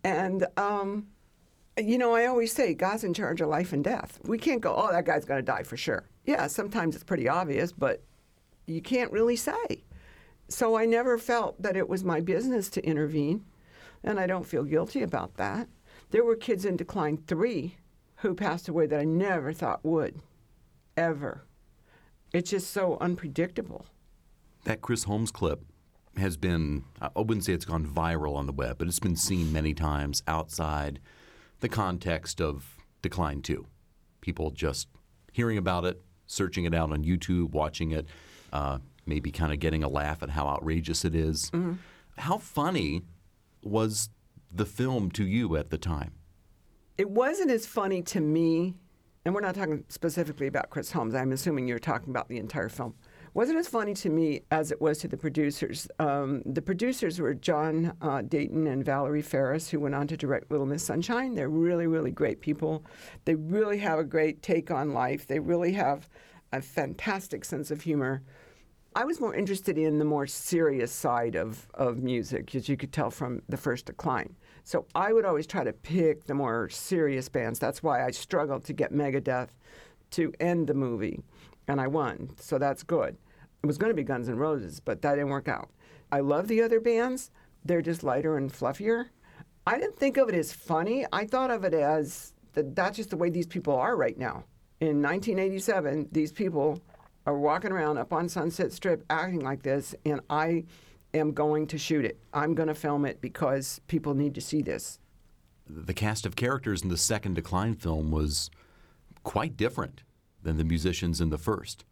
And, 0.03 0.47
um, 0.57 1.07
you 1.77 1.97
know, 1.97 2.15
I 2.15 2.25
always 2.25 2.53
say 2.53 2.73
God's 2.73 3.03
in 3.03 3.13
charge 3.13 3.41
of 3.41 3.49
life 3.49 3.73
and 3.73 3.83
death. 3.83 4.19
We 4.23 4.37
can't 4.37 4.61
go, 4.61 4.73
oh, 4.75 4.91
that 4.91 5.05
guy's 5.05 5.25
going 5.25 5.39
to 5.39 5.45
die 5.45 5.63
for 5.63 5.77
sure. 5.77 6.07
Yeah, 6.25 6.47
sometimes 6.47 6.95
it's 6.95 7.03
pretty 7.03 7.27
obvious, 7.27 7.71
but 7.71 8.01
you 8.65 8.81
can't 8.81 9.11
really 9.11 9.35
say. 9.35 9.83
So 10.47 10.77
I 10.77 10.85
never 10.85 11.17
felt 11.17 11.61
that 11.61 11.75
it 11.75 11.89
was 11.89 12.03
my 12.03 12.21
business 12.21 12.69
to 12.71 12.85
intervene, 12.85 13.45
and 14.03 14.19
I 14.19 14.27
don't 14.27 14.45
feel 14.45 14.63
guilty 14.63 15.01
about 15.01 15.35
that. 15.37 15.67
There 16.11 16.23
were 16.23 16.35
kids 16.35 16.65
in 16.65 16.77
decline 16.77 17.17
three 17.17 17.77
who 18.17 18.35
passed 18.35 18.69
away 18.69 18.85
that 18.87 18.99
I 18.99 19.05
never 19.05 19.53
thought 19.53 19.83
would, 19.83 20.21
ever. 20.95 21.45
It's 22.33 22.51
just 22.51 22.71
so 22.71 22.97
unpredictable. 23.01 23.87
That 24.65 24.81
Chris 24.81 25.03
Holmes 25.03 25.31
clip 25.31 25.61
has 26.17 26.37
been, 26.37 26.83
I 27.01 27.09
wouldn't 27.15 27.45
say 27.45 27.53
it's 27.53 27.65
gone 27.65 27.85
viral 27.85 28.35
on 28.35 28.45
the 28.45 28.53
web, 28.53 28.77
but 28.77 28.87
it's 28.87 28.99
been 28.99 29.15
seen 29.15 29.51
many 29.51 29.73
times 29.73 30.23
outside 30.27 30.99
the 31.59 31.69
context 31.69 32.39
of 32.39 32.77
Decline 33.01 33.41
2. 33.41 33.65
People 34.21 34.51
just 34.51 34.87
hearing 35.33 35.57
about 35.57 35.85
it, 35.85 36.01
searching 36.27 36.65
it 36.65 36.73
out 36.73 36.91
on 36.91 37.03
YouTube, 37.03 37.51
watching 37.51 37.91
it, 37.91 38.07
uh, 38.53 38.79
maybe 39.05 39.31
kind 39.31 39.53
of 39.53 39.59
getting 39.59 39.83
a 39.83 39.89
laugh 39.89 40.23
at 40.23 40.31
how 40.31 40.47
outrageous 40.47 41.05
it 41.05 41.15
is. 41.15 41.51
How 42.17 42.37
funny 42.37 43.03
was 43.63 44.09
the 44.51 44.65
film 44.65 45.11
to 45.11 45.25
you 45.25 45.55
at 45.57 45.69
the 45.69 45.77
time? 45.77 46.13
It 46.97 47.09
wasn't 47.09 47.51
as 47.51 47.65
funny 47.65 48.01
to 48.03 48.21
me, 48.21 48.75
and 49.25 49.35
we're 49.35 49.41
not 49.41 49.55
talking 49.55 49.83
specifically 49.89 50.47
about 50.47 50.69
Chris 50.69 50.91
Holmes. 50.91 51.13
I'm 51.13 51.33
assuming 51.33 51.67
you're 51.67 51.79
talking 51.79 52.09
about 52.09 52.29
the 52.29 52.37
entire 52.37 52.69
film. 52.69 52.95
Wasn't 53.33 53.57
as 53.57 53.67
funny 53.67 53.93
to 53.95 54.09
me 54.09 54.43
as 54.49 54.71
it 54.71 54.79
was 54.79 54.99
to 54.99 55.09
the 55.09 55.17
producers. 55.17 55.89
Um, 55.99 56.41
the 56.45 56.61
producers 56.61 57.19
were 57.19 57.33
John 57.33 57.91
uh, 58.01 58.21
Dayton 58.21 58.65
and 58.65 58.85
Valerie 58.85 59.21
Faris, 59.21 59.69
who 59.69 59.81
went 59.81 59.93
on 59.93 60.07
to 60.07 60.15
direct 60.15 60.49
Little 60.49 60.65
Miss 60.65 60.85
Sunshine. 60.85 61.35
They're 61.35 61.49
really, 61.49 61.85
really 61.85 62.11
great 62.11 62.39
people. 62.39 62.85
They 63.25 63.35
really 63.35 63.79
have 63.79 63.99
a 63.99 64.05
great 64.05 64.41
take 64.41 64.71
on 64.71 64.93
life. 64.93 65.27
They 65.27 65.39
really 65.39 65.73
have 65.73 66.07
a 66.53 66.61
fantastic 66.61 67.43
sense 67.43 67.71
of 67.71 67.81
humor. 67.81 68.23
I 68.97 69.03
was 69.03 69.19
more 69.19 69.35
interested 69.35 69.77
in 69.77 69.99
the 69.99 70.05
more 70.05 70.25
serious 70.25 70.89
side 70.89 71.35
of, 71.35 71.67
of 71.73 72.01
music, 72.01 72.55
as 72.55 72.69
you 72.69 72.77
could 72.77 72.93
tell 72.93 73.11
from 73.11 73.41
the 73.49 73.57
first 73.57 73.87
decline. 73.87 74.37
So 74.63 74.85
I 74.95 75.11
would 75.11 75.25
always 75.25 75.45
try 75.45 75.65
to 75.65 75.73
pick 75.73 76.25
the 76.25 76.33
more 76.33 76.69
serious 76.69 77.27
bands. 77.27 77.59
That's 77.59 77.83
why 77.83 78.05
I 78.05 78.11
struggled 78.11 78.63
to 78.63 78.73
get 78.73 78.93
Megadeth 78.93 79.49
to 80.11 80.31
end 80.39 80.67
the 80.67 80.73
movie, 80.73 81.19
and 81.67 81.81
I 81.81 81.87
won. 81.87 82.29
So 82.39 82.57
that's 82.57 82.83
good. 82.83 83.17
It 83.63 83.67
was 83.67 83.77
going 83.77 83.89
to 83.89 83.95
be 83.95 84.03
Guns 84.03 84.29
N' 84.29 84.37
Roses, 84.37 84.79
but 84.79 85.01
that 85.01 85.15
didn't 85.15 85.29
work 85.29 85.49
out. 85.49 85.71
I 86.09 86.21
love 86.21 86.47
the 86.47 86.61
other 86.61 86.79
bands. 86.79 87.31
They're 87.65 87.81
just 87.81 88.01
lighter 88.01 88.37
and 88.37 88.49
fluffier. 88.49 89.07
I 89.67 89.77
didn't 89.77 89.97
think 89.97 90.15
of 90.15 90.29
it 90.29 90.35
as 90.35 90.53
funny. 90.53 91.05
I 91.11 91.25
thought 91.25 91.51
of 91.51 91.65
it 91.65 91.73
as 91.73 92.33
that 92.53 92.73
that's 92.73 92.95
just 92.95 93.09
the 93.09 93.17
way 93.17 93.29
these 93.29 93.47
people 93.47 93.75
are 93.75 93.97
right 93.97 94.17
now. 94.17 94.45
In 94.79 95.01
1987, 95.01 96.07
these 96.13 96.31
people 96.31 96.79
are 97.25 97.37
walking 97.37 97.71
around 97.71 97.97
up 97.97 98.13
on 98.13 98.29
Sunset 98.29 98.71
Strip 98.71 99.03
acting 99.09 99.41
like 99.41 99.63
this, 99.63 99.95
and 100.05 100.21
I 100.29 100.65
am 101.13 101.31
going 101.33 101.67
to 101.67 101.77
shoot 101.77 102.05
it. 102.05 102.19
I'm 102.33 102.53
going 102.55 102.67
to 102.67 102.75
film 102.75 103.05
it 103.05 103.21
because 103.21 103.81
people 103.87 104.13
need 104.13 104.35
to 104.35 104.41
see 104.41 104.61
this. 104.61 104.99
The 105.67 105.93
cast 105.93 106.25
of 106.25 106.35
characters 106.35 106.83
in 106.83 106.89
the 106.89 106.97
second 106.97 107.33
Decline 107.33 107.73
film 107.75 108.11
was 108.11 108.51
quite 109.23 109.57
different 109.57 110.01
than 110.43 110.57
the 110.57 110.63
musicians 110.63 111.19
in 111.19 111.29
the 111.31 111.37
first. 111.39 111.83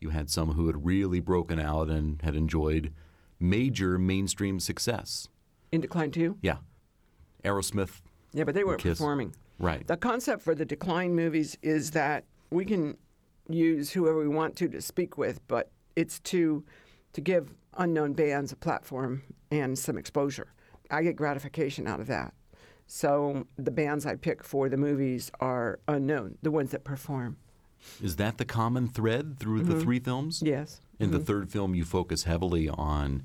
You 0.00 0.10
had 0.10 0.30
some 0.30 0.52
who 0.52 0.66
had 0.68 0.86
really 0.86 1.20
broken 1.20 1.60
out 1.60 1.90
and 1.90 2.22
had 2.22 2.34
enjoyed 2.36 2.92
major 3.38 3.98
mainstream 3.98 4.60
success. 4.60 5.28
In 5.70 5.82
Decline 5.82 6.10
2? 6.12 6.38
Yeah. 6.40 6.56
Aerosmith, 7.44 8.00
Yeah, 8.32 8.44
but 8.44 8.54
they 8.54 8.64
weren't 8.64 8.80
Kiss. 8.80 8.98
performing. 8.98 9.34
right. 9.58 9.86
The 9.86 9.96
concept 9.96 10.42
for 10.42 10.54
the 10.54 10.64
Decline 10.64 11.14
movies 11.14 11.58
is 11.62 11.90
that 11.90 12.24
we 12.50 12.64
can 12.64 12.96
use 13.48 13.90
whoever 13.90 14.18
we 14.18 14.28
want 14.28 14.56
to 14.56 14.68
to 14.68 14.80
speak 14.80 15.18
with, 15.18 15.46
but 15.48 15.70
it's 15.96 16.18
to 16.20 16.64
to 17.12 17.20
give 17.20 17.54
unknown 17.76 18.12
bands 18.12 18.52
a 18.52 18.56
platform 18.56 19.22
and 19.50 19.78
some 19.78 19.96
exposure. 19.96 20.52
I 20.90 21.02
get 21.02 21.16
gratification 21.16 21.86
out 21.86 22.00
of 22.00 22.06
that. 22.08 22.34
So 22.86 23.46
the 23.56 23.70
bands 23.70 24.06
I 24.06 24.16
pick 24.16 24.42
for 24.42 24.68
the 24.68 24.76
movies 24.76 25.30
are 25.40 25.78
unknown, 25.88 26.38
the 26.42 26.50
ones 26.50 26.70
that 26.70 26.84
perform. 26.84 27.36
Is 28.02 28.16
that 28.16 28.38
the 28.38 28.44
common 28.44 28.88
thread 28.88 29.38
through 29.38 29.62
the 29.62 29.74
mm-hmm. 29.74 29.82
three 29.82 30.00
films? 30.00 30.42
Yes. 30.44 30.80
In 30.98 31.10
the 31.10 31.18
mm-hmm. 31.18 31.26
third 31.26 31.50
film, 31.50 31.74
you 31.74 31.84
focus 31.84 32.24
heavily 32.24 32.68
on 32.68 33.22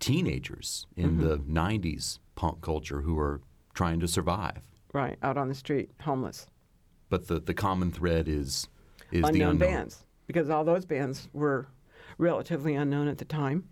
teenagers 0.00 0.86
in 0.96 1.18
the 1.18 1.38
mm-hmm. 1.38 1.56
90s 1.56 2.18
punk 2.34 2.60
culture 2.60 3.02
who 3.02 3.18
are 3.18 3.40
trying 3.74 4.00
to 4.00 4.08
survive. 4.08 4.60
Right, 4.92 5.16
out 5.22 5.36
on 5.36 5.48
the 5.48 5.54
street, 5.54 5.90
homeless. 6.00 6.46
But 7.08 7.28
the, 7.28 7.38
the 7.38 7.54
common 7.54 7.90
thread 7.92 8.28
is, 8.28 8.68
is 9.10 9.18
unknown, 9.24 9.32
the 9.32 9.40
unknown. 9.42 9.58
bands 9.58 10.06
because 10.26 10.50
all 10.50 10.64
those 10.64 10.84
bands 10.84 11.28
were 11.32 11.68
relatively 12.18 12.74
unknown 12.74 13.08
at 13.08 13.18
the 13.18 13.24
time. 13.24 13.64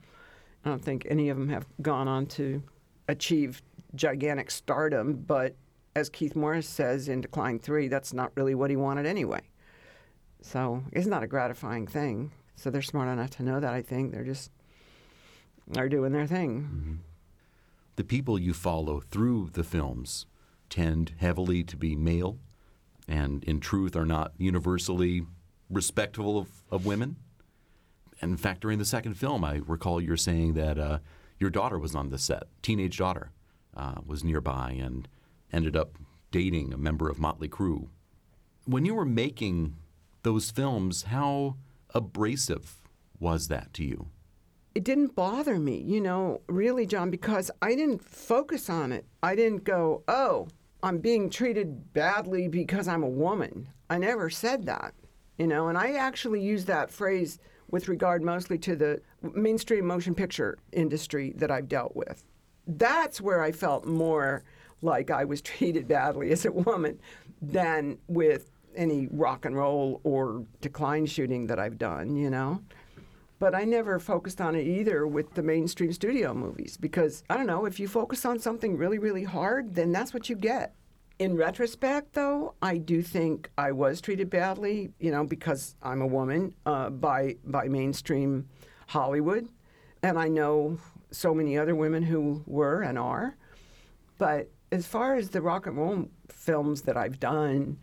I 0.64 0.68
don't 0.68 0.82
think 0.82 1.06
any 1.08 1.28
of 1.28 1.36
them 1.36 1.48
have 1.48 1.66
gone 1.82 2.08
on 2.08 2.26
to 2.26 2.62
achieve 3.08 3.62
gigantic 3.94 4.50
stardom, 4.50 5.14
but 5.26 5.54
as 5.96 6.08
Keith 6.08 6.34
Morris 6.34 6.68
says 6.68 7.08
in 7.08 7.20
Decline 7.20 7.58
3, 7.58 7.88
that's 7.88 8.12
not 8.12 8.32
really 8.34 8.54
what 8.54 8.70
he 8.70 8.76
wanted 8.76 9.06
anyway. 9.06 9.40
So 10.40 10.82
it's 10.92 11.06
not 11.06 11.22
a 11.22 11.26
gratifying 11.26 11.86
thing. 11.86 12.32
So 12.56 12.70
they're 12.70 12.82
smart 12.82 13.08
enough 13.08 13.30
to 13.30 13.42
know 13.42 13.60
that, 13.60 13.72
I 13.72 13.82
think. 13.82 14.12
They're 14.12 14.24
just 14.24 14.50
are 15.76 15.88
doing 15.88 16.12
their 16.12 16.26
thing. 16.26 16.62
Mm-hmm. 16.62 16.94
The 17.96 18.04
people 18.04 18.38
you 18.38 18.52
follow 18.52 19.00
through 19.00 19.50
the 19.52 19.64
films 19.64 20.26
tend 20.68 21.14
heavily 21.18 21.62
to 21.64 21.76
be 21.76 21.94
male 21.94 22.38
and, 23.08 23.44
in 23.44 23.60
truth, 23.60 23.96
are 23.96 24.06
not 24.06 24.32
universally 24.38 25.26
respectful 25.70 26.38
of, 26.38 26.48
of 26.70 26.86
women. 26.86 27.16
And 28.20 28.30
in 28.30 28.36
fact, 28.36 28.60
during 28.60 28.78
the 28.78 28.84
second 28.84 29.14
film, 29.14 29.44
I 29.44 29.60
recall 29.66 30.00
you're 30.00 30.16
saying 30.16 30.54
that 30.54 30.78
uh, 30.78 30.98
your 31.38 31.50
daughter 31.50 31.78
was 31.78 31.94
on 31.94 32.10
the 32.10 32.18
set, 32.18 32.44
teenage 32.62 32.98
daughter, 32.98 33.30
uh, 33.76 33.96
was 34.06 34.24
nearby 34.24 34.76
and 34.80 35.08
ended 35.52 35.76
up 35.76 35.98
dating 36.30 36.72
a 36.72 36.78
member 36.78 37.08
of 37.08 37.18
Motley 37.18 37.48
Crue. 37.48 37.88
When 38.64 38.84
you 38.84 38.94
were 38.94 39.04
making 39.04 39.76
those 40.22 40.50
films, 40.50 41.04
how 41.04 41.56
abrasive 41.94 42.80
was 43.20 43.48
that 43.48 43.72
to 43.74 43.84
you? 43.84 44.08
it 44.74 44.82
didn't 44.82 45.14
bother 45.14 45.58
me, 45.58 45.78
you 45.78 46.00
know, 46.00 46.40
really, 46.48 46.84
John, 46.84 47.10
because 47.10 47.50
I 47.62 47.74
didn't 47.76 48.04
focus 48.04 48.68
on 48.68 48.90
it. 48.90 49.06
I 49.22 49.36
didn't 49.36 49.64
go, 49.64 50.02
oh, 50.08 50.48
I'm 50.84 50.98
being 50.98 51.30
treated 51.30 51.94
badly 51.94 52.46
because 52.46 52.88
I'm 52.88 53.02
a 53.02 53.08
woman. 53.08 53.68
I 53.88 53.96
never 53.96 54.28
said 54.28 54.66
that, 54.66 54.92
you 55.38 55.46
know, 55.46 55.68
and 55.68 55.78
I 55.78 55.92
actually 55.92 56.42
use 56.42 56.66
that 56.66 56.90
phrase 56.90 57.38
with 57.70 57.88
regard 57.88 58.22
mostly 58.22 58.58
to 58.58 58.76
the 58.76 59.00
mainstream 59.22 59.86
motion 59.86 60.14
picture 60.14 60.58
industry 60.72 61.32
that 61.36 61.50
I've 61.50 61.70
dealt 61.70 61.96
with. 61.96 62.22
That's 62.66 63.18
where 63.18 63.40
I 63.40 63.50
felt 63.50 63.86
more 63.86 64.44
like 64.82 65.10
I 65.10 65.24
was 65.24 65.40
treated 65.56 65.88
badly 65.88 66.30
as 66.32 66.44
a 66.44 66.52
woman 66.52 67.00
than 67.40 67.96
with 68.06 68.50
any 68.76 69.08
rock 69.10 69.46
and 69.46 69.56
roll 69.56 70.02
or 70.04 70.44
decline 70.60 71.06
shooting 71.06 71.46
that 71.46 71.58
I've 71.58 71.78
done, 71.78 72.14
you 72.14 72.28
know 72.28 72.60
but 73.38 73.54
I 73.54 73.64
never 73.64 73.98
focused 73.98 74.40
on 74.40 74.54
it 74.54 74.66
either 74.66 75.06
with 75.06 75.34
the 75.34 75.42
mainstream 75.42 75.92
studio 75.92 76.34
movies 76.34 76.76
because 76.76 77.24
I 77.28 77.36
don't 77.36 77.46
know 77.46 77.66
if 77.66 77.80
you 77.80 77.88
focus 77.88 78.24
on 78.24 78.38
something 78.38 78.76
really 78.76 78.98
really 78.98 79.24
hard 79.24 79.74
then 79.74 79.92
that's 79.92 80.14
what 80.14 80.28
you 80.28 80.36
get. 80.36 80.74
In 81.18 81.36
retrospect 81.36 82.14
though, 82.14 82.54
I 82.60 82.78
do 82.78 83.00
think 83.00 83.48
I 83.56 83.70
was 83.70 84.00
treated 84.00 84.30
badly, 84.30 84.90
you 84.98 85.12
know, 85.12 85.24
because 85.24 85.76
I'm 85.80 86.02
a 86.02 86.06
woman 86.06 86.54
uh, 86.66 86.90
by 86.90 87.36
by 87.44 87.68
mainstream 87.68 88.48
Hollywood 88.88 89.48
and 90.02 90.18
I 90.18 90.28
know 90.28 90.78
so 91.10 91.32
many 91.32 91.56
other 91.56 91.74
women 91.74 92.02
who 92.02 92.42
were 92.46 92.82
and 92.82 92.98
are. 92.98 93.36
But 94.18 94.50
as 94.72 94.86
far 94.86 95.14
as 95.14 95.30
the 95.30 95.40
rock 95.40 95.66
and 95.66 95.76
roll 95.76 96.08
films 96.28 96.82
that 96.82 96.96
I've 96.96 97.20
done, 97.20 97.78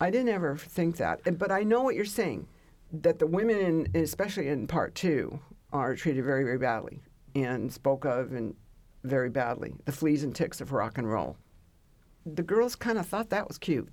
I 0.00 0.10
didn't 0.10 0.30
ever 0.30 0.56
think 0.56 0.96
that. 0.96 1.38
But 1.38 1.52
I 1.52 1.62
know 1.62 1.82
what 1.82 1.94
you're 1.94 2.04
saying 2.06 2.46
that 2.92 3.18
the 3.18 3.26
women, 3.26 3.88
especially 3.94 4.48
in 4.48 4.66
part 4.66 4.94
two, 4.94 5.40
are 5.72 5.94
treated 5.94 6.24
very, 6.24 6.44
very 6.44 6.58
badly 6.58 7.00
and 7.34 7.72
spoke 7.72 8.04
of 8.04 8.32
and 8.32 8.54
very 9.04 9.30
badly. 9.30 9.74
The 9.84 9.92
fleas 9.92 10.24
and 10.24 10.34
ticks 10.34 10.60
of 10.60 10.72
rock 10.72 10.98
and 10.98 11.10
roll. 11.10 11.36
The 12.26 12.42
girls 12.42 12.74
kind 12.74 12.98
of 12.98 13.06
thought 13.06 13.30
that 13.30 13.48
was 13.48 13.56
cute, 13.56 13.88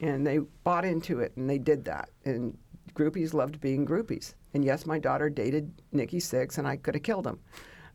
and 0.00 0.26
they 0.26 0.38
bought 0.62 0.84
into 0.84 1.20
it, 1.20 1.32
and 1.36 1.48
they 1.48 1.58
did 1.58 1.84
that. 1.86 2.10
And 2.24 2.56
groupies 2.94 3.34
loved 3.34 3.60
being 3.60 3.86
groupies. 3.86 4.34
And 4.52 4.64
yes, 4.64 4.86
my 4.86 4.98
daughter 4.98 5.28
dated 5.28 5.72
Nikki 5.92 6.18
Sixx, 6.18 6.58
and 6.58 6.68
I 6.68 6.76
could 6.76 6.94
have 6.94 7.02
killed 7.02 7.26
him. 7.26 7.40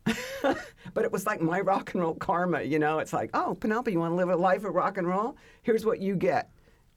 but 0.94 1.06
it 1.06 1.12
was 1.12 1.25
like 1.25 1.41
my 1.41 1.62
rock 1.62 1.94
and 1.94 2.01
roll 2.01 2.15
karma, 2.15 2.62
you 2.62 2.79
know. 2.79 3.00
It's 3.00 3.13
like, 3.13 3.29
oh, 3.34 3.56
Penelope, 3.60 3.91
you 3.91 4.00
want 4.00 4.12
to 4.12 4.15
live 4.15 4.29
a 4.29 4.36
life 4.36 4.65
of 4.65 4.74
rock 4.74 4.98
and 4.98 5.08
roll? 5.08 5.38
Here's 5.62 5.86
what 5.86 6.00
you 6.00 6.15
get. 6.15 6.51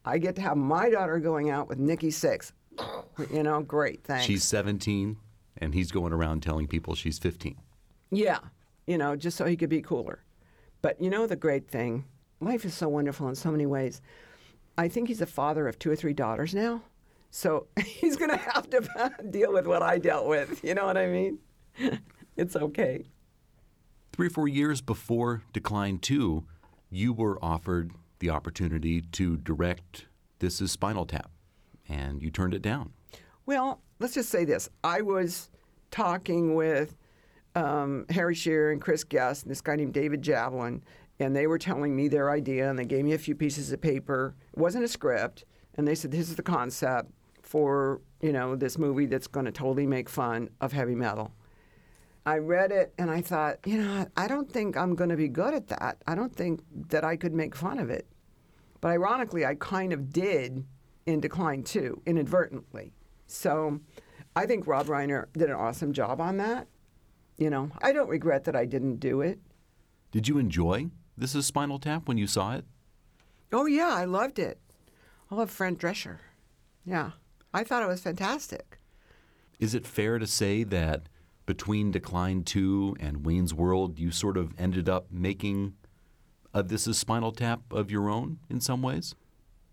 I 0.04 0.18
get 0.18 0.34
to 0.36 0.42
have 0.42 0.56
my 0.56 0.90
daughter 0.90 1.18
going 1.20 1.50
out 1.50 1.68
with 1.68 1.78
Nikki 1.78 2.08
Sixx. 2.08 2.52
You 3.30 3.42
know, 3.42 3.62
great, 3.62 4.04
thanks. 4.04 4.24
She's 4.24 4.44
17, 4.44 5.16
and 5.58 5.74
he's 5.74 5.90
going 5.90 6.12
around 6.12 6.42
telling 6.42 6.66
people 6.66 6.94
she's 6.94 7.18
15. 7.18 7.56
Yeah, 8.10 8.38
you 8.86 8.98
know, 8.98 9.16
just 9.16 9.36
so 9.36 9.44
he 9.46 9.56
could 9.56 9.68
be 9.68 9.82
cooler. 9.82 10.22
But 10.80 11.00
you 11.00 11.10
know 11.10 11.26
the 11.26 11.36
great 11.36 11.68
thing? 11.68 12.04
Life 12.40 12.64
is 12.64 12.74
so 12.74 12.88
wonderful 12.88 13.28
in 13.28 13.34
so 13.34 13.50
many 13.50 13.66
ways. 13.66 14.00
I 14.76 14.88
think 14.88 15.08
he's 15.08 15.20
a 15.20 15.26
father 15.26 15.68
of 15.68 15.78
two 15.78 15.90
or 15.90 15.96
three 15.96 16.14
daughters 16.14 16.54
now. 16.54 16.82
So 17.30 17.66
he's 17.84 18.16
going 18.16 18.30
to 18.30 18.36
have 18.36 18.68
to 18.70 19.12
deal 19.30 19.52
with 19.52 19.66
what 19.66 19.82
I 19.82 19.98
dealt 19.98 20.26
with. 20.26 20.62
You 20.64 20.74
know 20.74 20.86
what 20.86 20.96
I 20.96 21.06
mean? 21.06 21.38
It's 22.34 22.56
okay. 22.56 23.04
Three 24.12 24.28
or 24.28 24.30
four 24.30 24.48
years 24.48 24.80
before 24.80 25.42
Decline 25.52 25.98
2, 25.98 26.44
you 26.90 27.12
were 27.12 27.38
offered 27.44 27.92
the 28.20 28.30
opportunity 28.30 29.02
to 29.02 29.36
direct 29.36 30.06
This 30.38 30.60
is 30.62 30.72
Spinal 30.72 31.04
Tap, 31.04 31.30
and 31.92 32.22
you 32.22 32.30
turned 32.30 32.54
it 32.54 32.62
down. 32.62 32.92
Well, 33.46 33.80
let's 33.98 34.14
just 34.14 34.30
say 34.30 34.44
this. 34.44 34.68
I 34.82 35.02
was 35.02 35.50
talking 35.90 36.54
with 36.54 36.96
um, 37.54 38.06
Harry 38.10 38.34
Shearer 38.34 38.72
and 38.72 38.80
Chris 38.80 39.04
Guest 39.04 39.42
and 39.42 39.50
this 39.50 39.60
guy 39.60 39.76
named 39.76 39.92
David 39.92 40.22
Javelin, 40.22 40.82
and 41.20 41.36
they 41.36 41.46
were 41.46 41.58
telling 41.58 41.94
me 41.94 42.08
their 42.08 42.30
idea, 42.30 42.70
and 42.70 42.78
they 42.78 42.84
gave 42.84 43.04
me 43.04 43.12
a 43.12 43.18
few 43.18 43.34
pieces 43.34 43.72
of 43.72 43.80
paper. 43.80 44.34
It 44.52 44.58
wasn't 44.58 44.84
a 44.84 44.88
script, 44.88 45.44
and 45.74 45.86
they 45.86 45.94
said, 45.94 46.10
"This 46.10 46.30
is 46.30 46.36
the 46.36 46.42
concept 46.42 47.10
for 47.42 48.00
you 48.20 48.32
know 48.32 48.56
this 48.56 48.78
movie 48.78 49.06
that's 49.06 49.26
going 49.26 49.46
to 49.46 49.52
totally 49.52 49.86
make 49.86 50.08
fun 50.08 50.48
of 50.60 50.72
heavy 50.72 50.94
metal." 50.94 51.32
I 52.24 52.38
read 52.38 52.70
it 52.70 52.94
and 52.98 53.10
I 53.10 53.20
thought, 53.20 53.58
you 53.66 53.78
know, 53.78 54.06
I 54.16 54.28
don't 54.28 54.48
think 54.48 54.76
I'm 54.76 54.94
going 54.94 55.10
to 55.10 55.16
be 55.16 55.26
good 55.26 55.54
at 55.54 55.66
that. 55.66 55.96
I 56.06 56.14
don't 56.14 56.32
think 56.32 56.60
that 56.90 57.02
I 57.02 57.16
could 57.16 57.34
make 57.34 57.56
fun 57.56 57.80
of 57.80 57.90
it. 57.90 58.06
But 58.80 58.92
ironically, 58.92 59.44
I 59.44 59.56
kind 59.56 59.92
of 59.92 60.12
did 60.12 60.64
in 61.06 61.20
Decline 61.20 61.62
too, 61.62 62.00
inadvertently. 62.06 62.92
So 63.26 63.80
I 64.36 64.46
think 64.46 64.66
Rob 64.66 64.86
Reiner 64.86 65.26
did 65.32 65.50
an 65.50 65.56
awesome 65.56 65.92
job 65.92 66.20
on 66.20 66.36
that. 66.38 66.68
You 67.38 67.50
know, 67.50 67.70
I 67.80 67.92
don't 67.92 68.08
regret 68.08 68.44
that 68.44 68.56
I 68.56 68.66
didn't 68.66 68.96
do 68.96 69.20
it. 69.20 69.40
Did 70.10 70.28
you 70.28 70.38
enjoy 70.38 70.90
This 71.16 71.34
is 71.34 71.46
Spinal 71.46 71.78
Tap 71.78 72.08
when 72.08 72.18
you 72.18 72.26
saw 72.26 72.54
it? 72.54 72.64
Oh, 73.52 73.66
yeah, 73.66 73.92
I 73.94 74.04
loved 74.04 74.38
it. 74.38 74.58
I 75.30 75.34
love 75.34 75.50
Fran 75.50 75.76
Drescher. 75.76 76.18
Yeah, 76.84 77.12
I 77.52 77.64
thought 77.64 77.82
it 77.82 77.88
was 77.88 78.00
fantastic. 78.00 78.78
Is 79.58 79.74
it 79.74 79.86
fair 79.86 80.18
to 80.18 80.26
say 80.26 80.64
that 80.64 81.02
between 81.46 81.90
Decline 81.90 82.44
2 82.44 82.96
and 83.00 83.24
Wayne's 83.24 83.54
World, 83.54 83.98
you 83.98 84.10
sort 84.10 84.36
of 84.36 84.52
ended 84.58 84.88
up 84.88 85.06
making 85.10 85.74
a 86.54 86.62
This 86.62 86.86
is 86.86 86.98
Spinal 86.98 87.32
Tap 87.32 87.60
of 87.70 87.90
your 87.90 88.08
own 88.08 88.38
in 88.48 88.60
some 88.60 88.82
ways? 88.82 89.14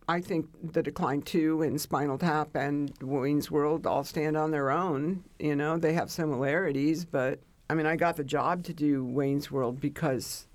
I 0.09 0.21
think 0.21 0.47
the 0.73 0.81
Decline 0.81 1.21
2 1.21 1.61
and 1.61 1.79
Spinal 1.79 2.17
Tap 2.17 2.55
and 2.55 2.91
Wayne's 2.99 3.51
World 3.51 3.85
all 3.85 4.03
stand 4.03 4.35
on 4.35 4.49
their 4.49 4.71
own. 4.71 5.23
You 5.37 5.55
know, 5.55 5.77
they 5.77 5.93
have 5.93 6.09
similarities, 6.09 7.05
but 7.05 7.39
I 7.69 7.75
mean, 7.75 7.85
I 7.85 7.95
got 7.95 8.15
the 8.15 8.23
job 8.23 8.63
to 8.63 8.73
do 8.73 9.05
Wayne's 9.05 9.51
World 9.51 9.79
because 9.79 10.47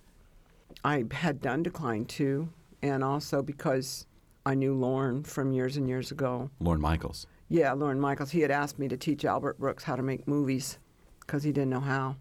I 0.84 1.04
had 1.12 1.40
done 1.40 1.62
Decline 1.62 2.04
2 2.06 2.48
and 2.82 3.04
also 3.04 3.42
because 3.42 4.08
I 4.44 4.56
knew 4.56 4.74
Lorne 4.74 5.22
from 5.22 5.52
years 5.52 5.76
and 5.76 5.88
years 5.88 6.10
ago. 6.10 6.50
Lorne 6.58 6.80
Michaels. 6.80 7.28
Yeah, 7.48 7.74
Lorne 7.74 8.00
Michaels. 8.00 8.32
He 8.32 8.40
had 8.40 8.50
asked 8.50 8.80
me 8.80 8.88
to 8.88 8.96
teach 8.96 9.24
Albert 9.24 9.60
Brooks 9.60 9.84
how 9.84 9.94
to 9.94 10.02
make 10.02 10.26
movies 10.26 10.80
because 11.20 11.44
he 11.44 11.52
didn't 11.52 11.70
know 11.70 11.78
how. 11.78 12.16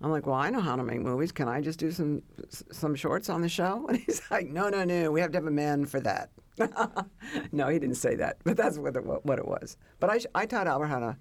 I'm 0.00 0.12
like, 0.12 0.24
well, 0.24 0.36
I 0.36 0.50
know 0.50 0.60
how 0.60 0.76
to 0.76 0.84
make 0.84 1.00
movies. 1.00 1.32
Can 1.32 1.48
I 1.48 1.60
just 1.60 1.80
do 1.80 1.90
some 1.90 2.22
some 2.70 2.94
shorts 2.94 3.28
on 3.28 3.40
the 3.42 3.48
show? 3.48 3.86
And 3.88 3.98
he's 3.98 4.22
like, 4.30 4.46
no, 4.50 4.68
no, 4.68 4.84
no. 4.84 5.10
We 5.10 5.20
have 5.20 5.32
to 5.32 5.38
have 5.38 5.46
a 5.46 5.50
man 5.50 5.86
for 5.86 5.98
that. 5.98 6.30
no, 7.52 7.68
he 7.68 7.78
didn't 7.78 7.96
say 7.96 8.14
that, 8.16 8.38
but 8.44 8.56
that's 8.56 8.78
what 8.78 8.96
it, 8.96 9.04
what 9.04 9.38
it 9.38 9.46
was. 9.46 9.76
But 10.00 10.10
I, 10.10 10.20
I 10.34 10.46
taught 10.46 10.66
Albert 10.66 10.86
how 10.86 11.00
to 11.00 11.16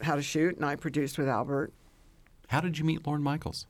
how 0.00 0.16
to 0.16 0.22
shoot, 0.22 0.56
and 0.56 0.64
I 0.64 0.76
produced 0.76 1.18
with 1.18 1.28
Albert. 1.28 1.72
How 2.48 2.60
did 2.60 2.78
you 2.78 2.84
meet 2.84 3.06
Lorne 3.06 3.22
Michaels? 3.22 3.66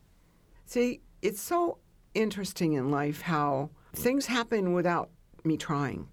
See, 0.67 1.01
it's 1.23 1.41
so 1.41 1.79
interesting 2.15 2.73
in 2.73 2.91
life 2.91 3.21
how 3.23 3.71
things 3.93 4.27
happen 4.27 4.73
without 4.73 5.11
me 5.45 5.57
trying. 5.57 6.09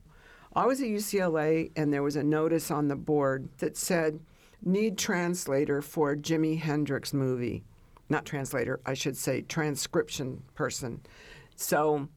I 0.53 0.65
was 0.65 0.81
at 0.81 0.87
UCLA, 0.87 1.71
and 1.75 1.93
there 1.93 2.03
was 2.03 2.17
a 2.17 2.23
notice 2.23 2.69
on 2.71 2.87
the 2.89 2.95
board 2.95 3.49
that 3.59 3.77
said 3.77 4.19
need 4.63 4.97
translator 4.97 5.81
for 5.81 6.15
Jimi 6.15 6.59
Hendrix 6.59 7.13
movie. 7.13 7.63
Not 8.09 8.25
translator, 8.25 8.81
I 8.85 8.93
should 8.93 9.15
say 9.15 9.41
transcription 9.41 10.43
person. 10.53 11.01
So 11.55 12.09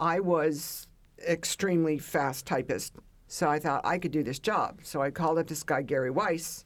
I 0.00 0.20
was 0.20 0.88
extremely 1.24 1.98
fast 1.98 2.46
typist. 2.46 2.94
So 3.26 3.48
I 3.48 3.58
thought 3.58 3.84
I 3.84 3.98
could 3.98 4.12
do 4.12 4.22
this 4.22 4.38
job. 4.38 4.80
So 4.82 5.02
I 5.02 5.10
called 5.10 5.38
up 5.38 5.46
this 5.46 5.62
guy, 5.62 5.82
Gary 5.82 6.10
Weis, 6.10 6.64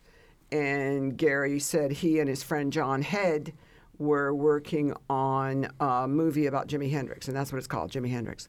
and 0.51 1.17
Gary 1.17 1.59
said 1.59 1.93
he 1.93 2.21
and 2.21 2.29
his 2.29 2.43
friend 2.43 2.73
John 2.73 3.03
Head 3.03 3.53
were 3.99 4.35
working 4.35 4.95
on 5.11 5.69
a 5.81 6.07
movie 6.07 6.47
about 6.47 6.69
Jimi 6.69 6.91
Hendrix, 6.91 7.29
and 7.29 7.37
that's 7.37 7.53
what 7.53 7.59
it's 7.59 7.67
called, 7.67 7.91
Jimi 7.91 8.11
Hendrix. 8.11 8.47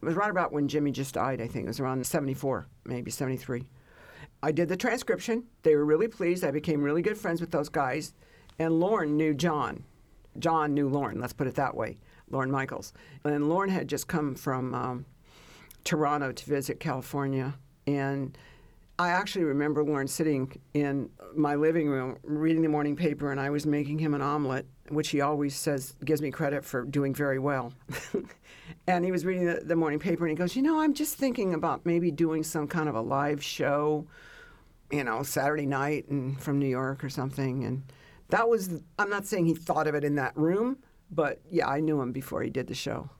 It 0.00 0.04
was 0.04 0.14
right 0.14 0.30
about 0.30 0.52
when 0.52 0.68
Jimmy 0.68 0.92
just 0.92 1.14
died, 1.14 1.40
I 1.40 1.46
think. 1.46 1.64
It 1.64 1.68
was 1.68 1.80
around 1.80 2.06
74, 2.06 2.66
maybe 2.84 3.10
73. 3.10 3.64
I 4.42 4.52
did 4.52 4.68
the 4.68 4.76
transcription. 4.76 5.44
They 5.62 5.74
were 5.74 5.84
really 5.84 6.08
pleased. 6.08 6.44
I 6.44 6.50
became 6.50 6.82
really 6.82 7.02
good 7.02 7.16
friends 7.16 7.40
with 7.40 7.50
those 7.50 7.70
guys. 7.70 8.12
And 8.58 8.78
Lorne 8.78 9.16
knew 9.16 9.34
John. 9.34 9.84
John 10.38 10.74
knew 10.74 10.88
Lorne, 10.88 11.20
let's 11.20 11.32
put 11.32 11.46
it 11.46 11.54
that 11.54 11.76
way, 11.76 11.98
Lorne 12.28 12.50
Michaels. 12.50 12.92
And 13.24 13.48
Lorne 13.48 13.70
had 13.70 13.88
just 13.88 14.08
come 14.08 14.34
from 14.34 14.74
um, 14.74 15.06
Toronto 15.84 16.32
to 16.32 16.44
visit 16.46 16.80
California. 16.80 17.54
And 17.86 18.36
I 18.98 19.10
actually 19.10 19.44
remember 19.44 19.84
Lorne 19.84 20.08
sitting 20.08 20.58
in 20.72 21.10
my 21.34 21.54
living 21.54 21.88
room 21.88 22.16
reading 22.22 22.62
the 22.62 22.68
morning 22.68 22.96
paper, 22.96 23.30
and 23.30 23.40
I 23.40 23.50
was 23.50 23.66
making 23.66 23.98
him 23.98 24.14
an 24.14 24.22
omelet, 24.22 24.66
which 24.88 25.10
he 25.10 25.20
always 25.20 25.54
says 25.56 25.94
gives 26.04 26.22
me 26.22 26.30
credit 26.30 26.64
for 26.64 26.84
doing 26.84 27.14
very 27.14 27.38
well. 27.38 27.72
and 28.86 29.04
he 29.04 29.12
was 29.12 29.24
reading 29.24 29.46
the, 29.46 29.60
the 29.64 29.76
morning 29.76 29.98
paper, 29.98 30.24
and 30.24 30.30
he 30.30 30.36
goes, 30.36 30.54
You 30.56 30.62
know, 30.62 30.80
I'm 30.80 30.94
just 30.94 31.16
thinking 31.16 31.54
about 31.54 31.84
maybe 31.84 32.10
doing 32.10 32.42
some 32.42 32.68
kind 32.68 32.88
of 32.88 32.94
a 32.94 33.00
live 33.00 33.42
show 33.42 34.06
you 34.90 35.04
know, 35.04 35.22
Saturday 35.22 35.66
night 35.66 36.08
and 36.08 36.40
from 36.40 36.58
New 36.58 36.68
York 36.68 37.02
or 37.02 37.08
something. 37.08 37.64
And 37.64 37.82
that 38.28 38.48
was, 38.48 38.80
I'm 38.98 39.10
not 39.10 39.26
saying 39.26 39.46
he 39.46 39.54
thought 39.54 39.86
of 39.86 39.94
it 39.94 40.04
in 40.04 40.14
that 40.16 40.36
room, 40.36 40.78
but 41.10 41.40
yeah, 41.50 41.68
I 41.68 41.80
knew 41.80 42.00
him 42.00 42.12
before 42.12 42.42
he 42.42 42.50
did 42.50 42.68
the 42.68 42.74
show. 42.74 43.10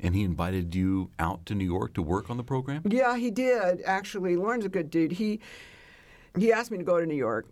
And 0.00 0.14
he 0.14 0.22
invited 0.24 0.74
you 0.74 1.10
out 1.18 1.46
to 1.46 1.54
New 1.54 1.64
York 1.64 1.94
to 1.94 2.02
work 2.02 2.28
on 2.28 2.36
the 2.36 2.44
program? 2.44 2.82
Yeah, 2.88 3.16
he 3.16 3.30
did. 3.30 3.82
Actually, 3.84 4.36
Lorne's 4.36 4.64
a 4.64 4.68
good 4.68 4.90
dude. 4.90 5.12
He 5.12 5.40
he 6.36 6.52
asked 6.52 6.70
me 6.70 6.78
to 6.78 6.84
go 6.84 7.00
to 7.00 7.06
New 7.06 7.14
York, 7.14 7.46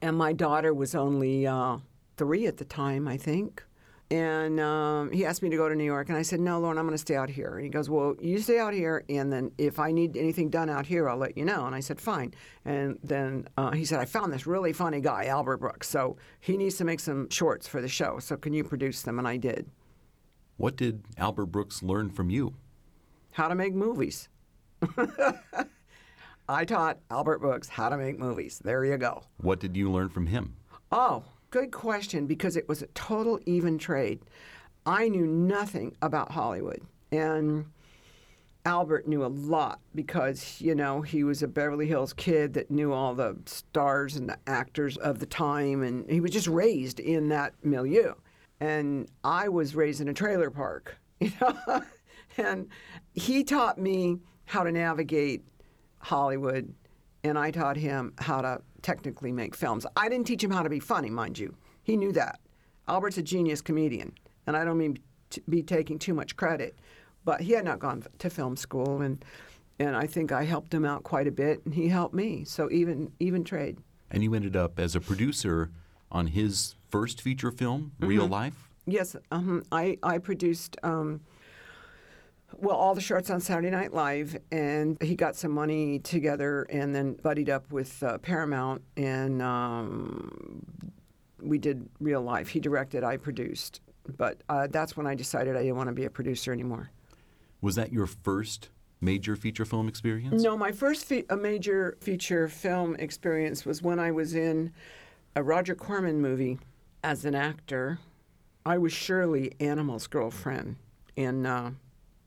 and 0.00 0.16
my 0.16 0.32
daughter 0.32 0.72
was 0.72 0.94
only 0.94 1.46
uh, 1.46 1.78
three 2.16 2.46
at 2.46 2.58
the 2.58 2.64
time, 2.64 3.08
I 3.08 3.16
think. 3.16 3.64
And 4.12 4.58
um, 4.58 5.12
he 5.12 5.24
asked 5.24 5.40
me 5.40 5.50
to 5.50 5.56
go 5.56 5.68
to 5.68 5.74
New 5.76 5.84
York, 5.84 6.08
and 6.08 6.18
I 6.18 6.22
said, 6.22 6.40
"No, 6.40 6.58
Lorne, 6.58 6.78
I'm 6.78 6.84
going 6.84 6.94
to 6.94 6.98
stay 6.98 7.14
out 7.14 7.30
here." 7.30 7.54
And 7.54 7.64
he 7.64 7.70
goes, 7.70 7.88
"Well, 7.88 8.16
you 8.20 8.40
stay 8.40 8.58
out 8.58 8.74
here, 8.74 9.04
and 9.08 9.32
then 9.32 9.52
if 9.56 9.78
I 9.78 9.92
need 9.92 10.16
anything 10.16 10.50
done 10.50 10.68
out 10.68 10.84
here, 10.84 11.08
I'll 11.08 11.16
let 11.16 11.36
you 11.36 11.44
know." 11.44 11.66
And 11.66 11.76
I 11.76 11.80
said, 11.80 12.00
"Fine." 12.00 12.34
And 12.64 12.98
then 13.04 13.46
uh, 13.56 13.70
he 13.70 13.84
said, 13.84 14.00
"I 14.00 14.06
found 14.06 14.32
this 14.32 14.48
really 14.48 14.72
funny 14.72 15.00
guy, 15.00 15.26
Albert 15.26 15.58
Brooks. 15.58 15.88
So 15.88 16.16
he 16.40 16.56
needs 16.56 16.76
to 16.78 16.84
make 16.84 16.98
some 16.98 17.30
shorts 17.30 17.68
for 17.68 17.80
the 17.80 17.88
show. 17.88 18.18
So 18.18 18.36
can 18.36 18.52
you 18.52 18.64
produce 18.64 19.02
them?" 19.02 19.20
And 19.20 19.28
I 19.28 19.36
did. 19.36 19.70
What 20.60 20.76
did 20.76 21.02
Albert 21.16 21.46
Brooks 21.46 21.82
learn 21.82 22.10
from 22.10 22.28
you? 22.28 22.54
How 23.32 23.48
to 23.48 23.54
make 23.54 23.74
movies. 23.74 24.28
I 26.48 26.64
taught 26.66 26.98
Albert 27.10 27.38
Brooks 27.38 27.68
how 27.68 27.88
to 27.88 27.96
make 27.96 28.18
movies. 28.18 28.60
There 28.62 28.84
you 28.84 28.98
go. 28.98 29.22
What 29.38 29.58
did 29.58 29.74
you 29.74 29.90
learn 29.90 30.10
from 30.10 30.26
him? 30.26 30.56
Oh, 30.92 31.24
Good 31.50 31.72
question, 31.72 32.26
because 32.26 32.56
it 32.56 32.68
was 32.68 32.80
a 32.80 32.86
total 32.88 33.40
even 33.44 33.76
trade. 33.76 34.20
I 34.86 35.08
knew 35.08 35.26
nothing 35.26 35.96
about 36.00 36.30
Hollywood. 36.30 36.82
And 37.10 37.66
Albert 38.64 39.08
knew 39.08 39.24
a 39.24 39.26
lot 39.26 39.80
because, 39.96 40.60
you 40.60 40.76
know, 40.76 41.00
he 41.02 41.24
was 41.24 41.42
a 41.42 41.48
Beverly 41.48 41.88
Hills 41.88 42.12
kid 42.12 42.54
that 42.54 42.70
knew 42.70 42.92
all 42.92 43.16
the 43.16 43.36
stars 43.46 44.14
and 44.14 44.28
the 44.28 44.38
actors 44.46 44.96
of 44.98 45.18
the 45.18 45.26
time, 45.26 45.82
and 45.82 46.08
he 46.08 46.20
was 46.20 46.30
just 46.30 46.46
raised 46.46 47.00
in 47.00 47.30
that 47.30 47.54
milieu. 47.64 48.12
And 48.60 49.08
I 49.24 49.48
was 49.48 49.74
raised 49.74 50.00
in 50.00 50.08
a 50.08 50.14
trailer 50.14 50.50
park, 50.50 50.98
you 51.20 51.32
know, 51.40 51.82
and 52.36 52.68
he 53.14 53.42
taught 53.42 53.78
me 53.78 54.18
how 54.44 54.64
to 54.64 54.72
navigate 54.72 55.44
Hollywood, 55.98 56.72
and 57.24 57.38
I 57.38 57.50
taught 57.50 57.76
him 57.76 58.12
how 58.18 58.40
to 58.42 58.60
technically 58.82 59.32
make 59.32 59.54
films. 59.54 59.86
I 59.96 60.08
didn't 60.08 60.26
teach 60.26 60.42
him 60.42 60.50
how 60.50 60.62
to 60.62 60.70
be 60.70 60.80
funny, 60.80 61.10
mind 61.10 61.38
you. 61.38 61.54
He 61.82 61.96
knew 61.96 62.12
that. 62.12 62.40
Albert's 62.88 63.18
a 63.18 63.22
genius 63.22 63.60
comedian, 63.60 64.12
and 64.46 64.56
I 64.56 64.64
don't 64.64 64.78
mean 64.78 64.98
to 65.30 65.40
be 65.48 65.62
taking 65.62 65.98
too 65.98 66.14
much 66.14 66.36
credit, 66.36 66.78
but 67.24 67.40
he 67.40 67.52
had 67.52 67.64
not 67.64 67.78
gone 67.78 68.02
to 68.18 68.30
film 68.30 68.56
school, 68.56 69.02
and 69.02 69.24
and 69.78 69.96
I 69.96 70.06
think 70.06 70.30
I 70.30 70.44
helped 70.44 70.74
him 70.74 70.84
out 70.84 71.04
quite 71.04 71.26
a 71.26 71.30
bit, 71.30 71.64
and 71.64 71.72
he 71.72 71.88
helped 71.88 72.14
me. 72.14 72.44
So 72.44 72.70
even 72.70 73.12
even 73.20 73.44
trade. 73.44 73.78
And 74.10 74.22
you 74.22 74.34
ended 74.34 74.56
up 74.56 74.78
as 74.78 74.96
a 74.96 75.00
producer 75.00 75.70
on 76.10 76.26
his 76.28 76.74
first 76.90 77.20
feature 77.22 77.50
film, 77.50 77.92
Real 78.00 78.26
Life? 78.26 78.68
Yes, 78.86 79.16
um, 79.30 79.62
I 79.70 79.98
I 80.02 80.18
produced 80.18 80.76
um, 80.82 81.20
well 82.56 82.76
all 82.76 82.94
the 82.94 83.00
shorts 83.00 83.30
on 83.30 83.40
Saturday 83.40 83.70
Night 83.70 83.92
Live, 83.92 84.36
and 84.50 85.00
he 85.02 85.14
got 85.14 85.36
some 85.36 85.52
money 85.52 85.98
together, 86.00 86.62
and 86.70 86.94
then 86.94 87.14
buddied 87.14 87.50
up 87.50 87.70
with 87.70 88.02
uh, 88.02 88.18
Paramount, 88.18 88.82
and 88.96 89.40
um, 89.42 90.64
we 91.40 91.58
did 91.58 91.88
Real 92.00 92.22
Life. 92.22 92.48
He 92.48 92.60
directed, 92.60 93.04
I 93.04 93.16
produced, 93.16 93.80
but 94.16 94.42
uh, 94.48 94.66
that's 94.68 94.96
when 94.96 95.06
I 95.06 95.14
decided 95.14 95.56
I 95.56 95.62
didn't 95.62 95.76
want 95.76 95.88
to 95.88 95.94
be 95.94 96.04
a 96.04 96.10
producer 96.10 96.52
anymore. 96.52 96.90
Was 97.60 97.74
that 97.76 97.92
your 97.92 98.06
first 98.06 98.70
major 99.00 99.36
feature 99.36 99.64
film 99.64 99.88
experience? 99.88 100.42
No, 100.42 100.56
my 100.56 100.72
first 100.72 101.04
fe- 101.04 101.26
a 101.30 101.36
major 101.36 101.96
feature 102.00 102.48
film 102.48 102.96
experience 102.96 103.64
was 103.64 103.82
when 103.82 103.98
I 103.98 104.10
was 104.10 104.34
in 104.34 104.72
a 105.36 105.42
Roger 105.42 105.74
Corman 105.74 106.20
movie 106.20 106.58
as 107.02 107.24
an 107.24 107.34
actor. 107.34 107.98
I 108.64 108.78
was 108.78 108.92
Shirley 108.92 109.52
Animal's 109.60 110.06
girlfriend 110.06 110.76
in 111.16 111.46
uh, 111.46 111.72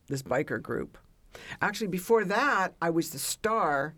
this 0.08 0.24
biker 0.24 0.62
group. 0.62 0.98
Actually, 1.62 1.88
before 1.88 2.26
that, 2.26 2.74
I 2.82 2.90
was 2.90 3.10
the 3.10 3.20
star 3.20 3.94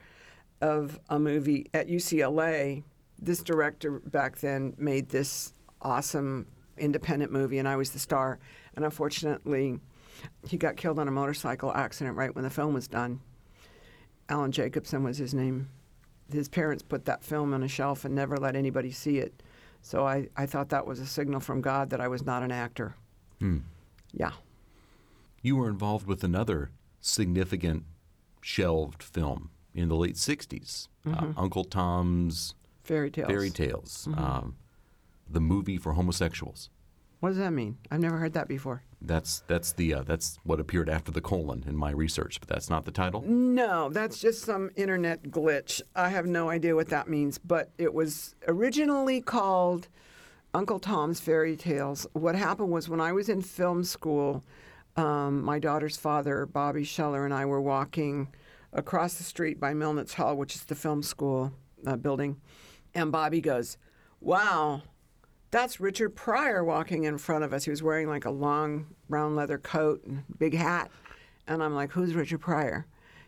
of 0.62 1.00
a 1.10 1.20
movie 1.20 1.68
at 1.74 1.88
UCLA. 1.88 2.84
This 3.20 3.42
director 3.44 4.00
back 4.00 4.38
then 4.40 4.74
made 4.78 5.10
this 5.10 5.54
awesome 5.82 6.48
independent 6.78 7.32
movie, 7.32 7.60
and 7.60 7.68
I 7.68 7.76
was 7.76 7.92
the 7.92 8.00
star. 8.00 8.40
And 8.76 8.84
unfortunately, 8.84 9.80
he 10.48 10.58
got 10.58 10.78
killed 10.78 11.00
on 11.00 11.08
a 11.08 11.12
motorcycle 11.12 11.74
accident 11.74 12.16
right 12.16 12.34
when 12.34 12.44
the 12.44 12.50
film 12.50 12.74
was 12.74 12.88
done. 12.88 13.22
Alan 14.30 14.52
Jacobson 14.52 15.04
was 15.04 15.18
his 15.18 15.34
name. 15.34 15.70
His 16.32 16.50
parents 16.50 16.84
put 16.84 17.06
that 17.06 17.24
film 17.24 17.54
on 17.54 17.64
a 17.64 17.68
shelf 17.68 18.06
and 18.06 18.16
never 18.16 18.38
let 18.38 18.56
anybody 18.56 18.92
see 18.92 19.20
it. 19.20 19.44
So 19.86 20.08
I, 20.08 20.30
I 20.36 20.48
thought 20.48 20.70
that 20.70 20.88
was 20.88 21.00
a 21.00 21.06
signal 21.06 21.40
from 21.40 21.62
God 21.62 21.92
that 21.92 22.02
I 22.02 22.08
was 22.08 22.26
not 22.26 22.42
an 22.42 22.52
actor. 22.52 22.96
Hmm. 23.40 23.60
Yeah. 24.12 24.32
You 25.44 25.58
were 25.58 25.70
involved 25.70 26.08
with 26.08 26.24
another 26.24 26.72
significant 27.02 27.84
shelved 28.42 29.04
film 29.04 29.52
in 29.76 29.90
the 29.90 29.96
late 29.96 30.16
60s 30.16 30.88
uh, 31.08 31.28
Uncle 31.38 31.64
Tom's 31.64 32.56
Fairy 32.84 33.12
tales. 33.12 33.28
Fairy 33.28 33.52
Tales, 33.52 34.08
um, 34.18 34.56
the 35.30 35.40
movie 35.40 35.78
for 35.78 35.94
homosexuals. 35.94 36.72
What 37.20 37.30
does 37.30 37.38
that 37.38 37.52
mean? 37.52 37.78
I've 37.92 38.00
never 38.00 38.18
heard 38.18 38.34
that 38.34 38.48
before. 38.48 38.82
That's 39.02 39.44
that's 39.48 39.74
the 39.74 39.94
uh, 39.96 40.04
that's 40.04 40.40
what 40.44 40.60
appeared 40.60 40.90
after 40.90 41.12
the 41.12 41.22
colon 41.22 41.64
in 41.68 41.76
my 41.76 41.92
research, 41.92 42.40
but 42.40 42.50
that's 42.50 42.70
not 42.70 42.86
the 42.86 42.92
title. 42.92 43.22
No, 43.22 43.90
that's 43.90 44.20
just 44.20 44.44
some 44.44 44.72
internet 44.76 45.24
glitch. 45.24 45.82
I 45.96 46.10
have 46.10 46.26
no 46.26 46.50
idea 46.50 46.76
what 46.76 46.90
that 46.90 47.08
means, 47.08 47.38
but 47.38 47.72
it 47.78 47.94
was 47.94 48.36
originally 48.48 49.22
called 49.22 49.88
Uncle 50.54 50.80
Tom's 50.80 51.20
Fairy 51.20 51.56
Tales. 51.56 52.08
What 52.14 52.36
happened 52.36 52.72
was 52.72 52.90
when 52.90 53.02
I 53.02 53.12
was 53.12 53.30
in 53.30 53.42
film 53.42 53.84
school, 53.84 54.44
um, 54.96 55.44
my 55.44 55.60
daughter's 55.60 55.98
father, 55.98 56.46
Bobby 56.46 56.86
Scheller, 56.86 57.26
and 57.26 57.34
I 57.34 57.46
were 57.46 57.62
walking 57.62 58.30
across 58.74 59.16
the 59.16 59.24
street 59.24 59.60
by 59.60 59.74
Melnitz 59.74 60.14
Hall, 60.14 60.36
which 60.36 60.56
is 60.56 60.64
the 60.64 60.76
film 60.76 61.04
school 61.04 61.52
uh, 61.86 61.96
building, 61.96 62.38
and 62.94 63.12
Bobby 63.12 63.42
goes, 63.42 63.78
Wow, 64.22 64.82
that's 65.52 65.80
Richard 65.80 66.16
Pryor 66.16 66.64
walking 66.64 67.04
in 67.04 67.18
front 67.18 67.44
of 67.44 67.54
us. 67.54 67.64
He 67.64 67.70
was 67.70 67.84
wearing 67.84 68.08
like 68.08 68.26
a 68.26 68.32
long 68.32 68.88
brown 69.10 69.36
leather 69.36 69.58
coat 69.58 70.04
and 70.06 70.24
big 70.38 70.54
hat. 70.54 70.92
And 71.48 71.64
I'm 71.64 71.76
like, 71.76 71.92
Who's 71.92 72.14
Richard 72.14 72.42
Pryor? 72.42 72.86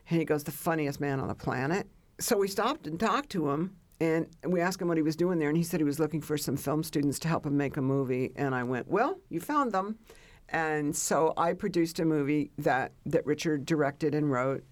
And 0.09 0.19
he 0.19 0.25
goes, 0.25 0.43
The 0.43 0.51
funniest 0.51 0.99
man 0.99 1.19
on 1.19 1.27
the 1.27 1.35
planet. 1.35 1.87
So 2.19 2.37
we 2.37 2.47
stopped 2.47 2.87
and 2.87 2.99
talked 2.99 3.29
to 3.31 3.49
him. 3.49 3.75
And 3.99 4.27
we 4.45 4.61
asked 4.61 4.81
him 4.81 4.87
what 4.87 4.97
he 4.97 5.03
was 5.03 5.15
doing 5.15 5.39
there. 5.39 5.49
And 5.49 5.57
he 5.57 5.63
said 5.63 5.79
he 5.79 5.83
was 5.83 5.99
looking 5.99 6.21
for 6.21 6.37
some 6.37 6.55
film 6.55 6.83
students 6.83 7.17
to 7.19 7.27
help 7.27 7.45
him 7.45 7.57
make 7.57 7.77
a 7.77 7.81
movie. 7.81 8.31
And 8.35 8.53
I 8.53 8.63
went, 8.63 8.87
Well, 8.87 9.19
you 9.29 9.39
found 9.39 9.71
them. 9.71 9.97
And 10.49 10.95
so 10.95 11.33
I 11.35 11.53
produced 11.53 11.99
a 11.99 12.05
movie 12.05 12.51
that, 12.57 12.93
that 13.05 13.25
Richard 13.25 13.65
directed 13.65 14.15
and 14.15 14.31
wrote. 14.31 14.63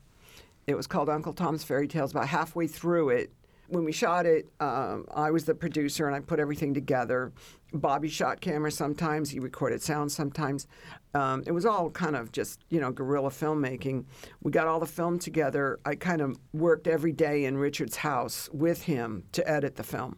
It 0.67 0.75
was 0.75 0.88
called 0.88 1.10
Uncle 1.10 1.34
Tom's 1.34 1.63
Fairy 1.63 1.88
Tales. 1.88 2.12
About 2.12 2.27
halfway 2.27 2.67
through 2.67 3.10
it, 3.10 3.31
when 3.67 3.84
we 3.84 3.91
shot 3.91 4.25
it, 4.25 4.49
um, 4.60 5.06
I 5.13 5.32
was 5.32 5.45
the 5.45 5.56
producer 5.56 6.08
and 6.08 6.15
I 6.15 6.19
put 6.19 6.39
everything 6.39 6.73
together. 6.73 7.32
Bobby 7.73 8.10
shot 8.10 8.41
camera 8.41 8.71
sometimes, 8.71 9.30
he 9.30 9.39
recorded 9.39 9.82
sound 9.82 10.12
sometimes. 10.12 10.67
Um, 11.13 11.43
it 11.45 11.51
was 11.51 11.65
all 11.65 11.89
kind 11.89 12.15
of 12.15 12.32
just, 12.32 12.62
you 12.69 12.80
know, 12.80 12.91
guerrilla 12.91 13.30
filmmaking. 13.30 14.06
We 14.41 14.51
got 14.51 14.67
all 14.67 14.80
the 14.80 14.86
film 14.86 15.19
together. 15.19 15.80
I 15.86 15.95
kind 15.95 16.21
of 16.21 16.38
worked 16.54 16.88
every 16.88 17.12
day 17.12 17.45
in 17.45 17.58
Richard's 17.58 17.97
house 17.97 18.49
with 18.54 18.84
him 18.84 19.23
to 19.34 19.49
edit 19.49 19.75
the 19.75 19.84
film. 19.84 20.17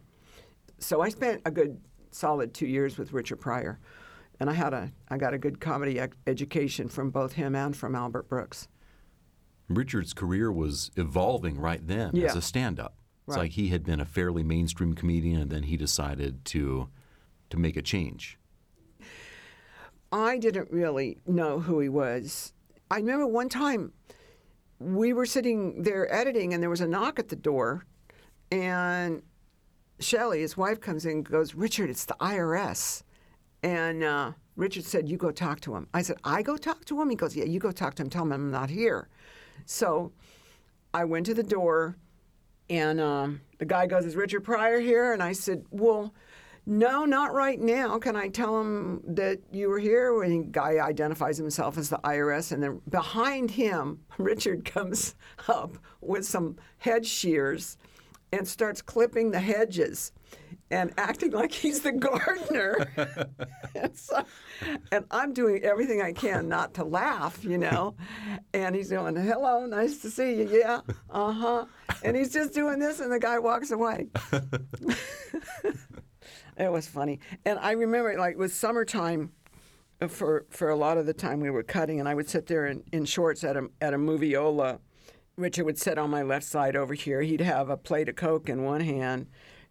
So 0.80 1.02
I 1.02 1.10
spent 1.10 1.42
a 1.46 1.52
good 1.52 1.80
solid 2.12 2.54
two 2.54 2.68
years 2.68 2.98
with 2.98 3.14
Richard 3.14 3.38
Pryor. 3.38 3.80
And 4.40 4.52
I 4.52 4.54
had 4.54 4.74
a, 4.74 4.92
I 5.10 5.18
got 5.18 5.34
a 5.34 5.38
good 5.40 5.60
comedy 5.60 5.98
ec- 5.98 6.16
education 6.28 6.90
from 6.90 7.10
both 7.10 7.34
him 7.34 7.56
and 7.56 7.76
from 7.76 7.96
Albert 7.96 8.30
Brooks. 8.30 8.68
Richard's 9.68 10.14
career 10.14 10.52
was 10.52 10.92
evolving 10.96 11.60
right 11.60 11.86
then 11.86 12.16
as 12.18 12.36
a 12.36 12.42
stand-up. 12.42 12.96
It's 13.28 13.36
Right. 13.36 13.44
like 13.44 13.52
he 13.52 13.68
had 13.70 13.84
been 13.84 14.00
a 14.00 14.06
fairly 14.06 14.44
mainstream 14.44 14.94
comedian, 14.94 15.42
and 15.42 15.52
then 15.52 15.64
he 15.64 15.76
decided 15.78 16.46
to 16.46 16.88
to 17.50 17.58
make 17.58 17.78
a 17.78 17.82
change. 17.82 18.38
I 20.12 20.38
didn't 20.38 20.70
really 20.72 21.18
know 21.26 21.60
who 21.60 21.80
he 21.80 21.90
was. 21.90 22.54
I 22.92 22.98
remember 22.98 23.28
one 23.28 23.50
time 23.50 23.92
we 24.80 25.12
were 25.14 25.26
sitting 25.26 25.84
there 25.84 26.14
editing, 26.14 26.54
and 26.54 26.62
there 26.64 26.70
was 26.70 26.82
a 26.82 26.88
knock 26.88 27.20
at 27.20 27.30
the 27.30 27.36
door, 27.36 27.86
and 28.52 29.22
Shelley, 30.00 30.42
his 30.42 30.56
wife, 30.56 30.80
comes 30.80 31.06
in 31.06 31.12
and 31.12 31.30
goes, 31.30 31.56
Richard, 31.56 31.90
it's 31.90 32.06
the 32.06 32.16
IRS. 32.22 33.04
And 33.64 34.04
uh, 34.04 34.32
Richard 34.56 34.84
said, 34.86 35.10
You 35.10 35.18
go 35.18 35.32
talk 35.32 35.60
to 35.62 35.76
him. 35.76 35.88
I 35.94 36.02
said, 36.02 36.18
I 36.24 36.42
go 36.44 36.56
talk 36.58 36.86
to 36.86 37.02
him? 37.02 37.10
He 37.10 37.16
goes, 37.16 37.36
Yeah, 37.36 37.46
you 37.46 37.60
go 37.60 37.72
talk 37.72 37.96
to 37.96 38.04
him. 38.04 38.10
Tell 38.10 38.24
him 38.24 38.32
I'm 38.32 38.52
not 38.52 38.70
here. 38.70 39.10
So 39.66 40.12
I 40.94 41.04
went 41.06 41.26
to 41.26 41.34
the 41.34 41.44
door, 41.44 41.98
and 42.70 43.00
um, 43.00 43.42
the 43.60 43.66
guy 43.66 43.88
goes, 43.88 44.06
Is 44.06 44.16
Richard 44.16 44.42
Pryor 44.42 44.80
here? 44.80 45.14
And 45.14 45.24
I 45.24 45.32
said, 45.32 45.66
Well, 45.72 46.14
no, 46.66 47.06
not 47.06 47.34
right 47.34 47.60
now. 47.60 47.98
Can 47.98 48.18
I 48.18 48.28
tell 48.28 48.60
him 48.60 49.02
that 49.08 49.40
you 49.54 49.70
were 49.70 49.80
here? 49.80 50.22
And 50.24 50.48
the 50.48 50.52
guy 50.52 50.86
identifies 50.86 51.38
himself 51.38 51.78
as 51.78 51.90
the 51.90 51.98
IRS. 52.00 52.52
And 52.52 52.62
then 52.62 52.82
behind 52.90 53.52
him, 53.52 54.02
Richard 54.18 54.66
comes 54.66 55.16
up 55.48 55.78
with 56.02 56.26
some 56.26 56.58
hedge 56.80 57.08
shears 57.08 57.78
and 58.34 58.46
starts 58.46 58.82
clipping 58.82 59.32
the 59.32 59.40
hedges 59.40 60.12
and 60.70 60.94
acting 60.98 61.32
like 61.32 61.52
he's 61.52 61.82
the 61.82 61.92
gardener. 61.92 62.88
and, 63.76 63.96
so, 63.96 64.24
and 64.92 65.06
I'm 65.12 65.34
doing 65.34 65.64
everything 65.64 66.02
I 66.02 66.12
can 66.12 66.50
not 66.50 66.74
to 66.76 66.84
laugh, 66.84 67.44
you 67.44 67.58
know. 67.58 67.96
And 68.54 68.76
he's 68.76 68.90
going, 68.90 69.16
hello, 69.16 69.66
nice 69.66 70.00
to 70.00 70.10
see 70.10 70.36
you. 70.36 70.50
Yeah, 70.50 70.82
uh 71.10 71.32
huh. 71.32 71.66
And 72.04 72.18
he's 72.18 72.34
just 72.34 72.54
doing 72.54 72.80
this, 72.80 73.00
and 73.00 73.12
the 73.12 73.20
guy 73.20 73.40
walks 73.40 73.72
away. 73.72 74.08
it 76.58 76.72
was 76.72 76.88
funny. 76.88 77.20
And 77.46 77.60
I 77.60 77.72
remember, 77.72 78.18
like, 78.18 78.34
it 78.34 78.38
was 78.38 78.54
summertime 78.54 79.32
for 80.10 80.46
for 80.50 80.70
a 80.70 80.76
lot 80.76 80.98
of 80.98 81.06
the 81.06 81.14
time 81.14 81.40
we 81.40 81.50
were 81.50 81.64
cutting, 81.64 82.00
and 82.00 82.08
I 82.10 82.14
would 82.14 82.30
sit 82.30 82.46
there 82.48 82.68
in, 82.68 82.84
in 82.92 83.06
shorts 83.06 83.44
at 83.44 83.56
a 83.56 83.70
at 83.82 83.94
a 83.94 83.98
moviola. 83.98 84.80
Richard 85.38 85.66
would 85.66 85.78
sit 85.78 86.00
on 86.00 86.10
my 86.10 86.24
left 86.24 86.46
side 86.46 86.76
over 86.76 86.96
here. 86.96 87.22
He'd 87.22 87.42
have 87.42 87.70
a 87.70 87.78
plate 87.78 88.10
of 88.10 88.16
Coke 88.16 88.50
in 88.50 88.64
one 88.64 88.82
hand 88.82 89.28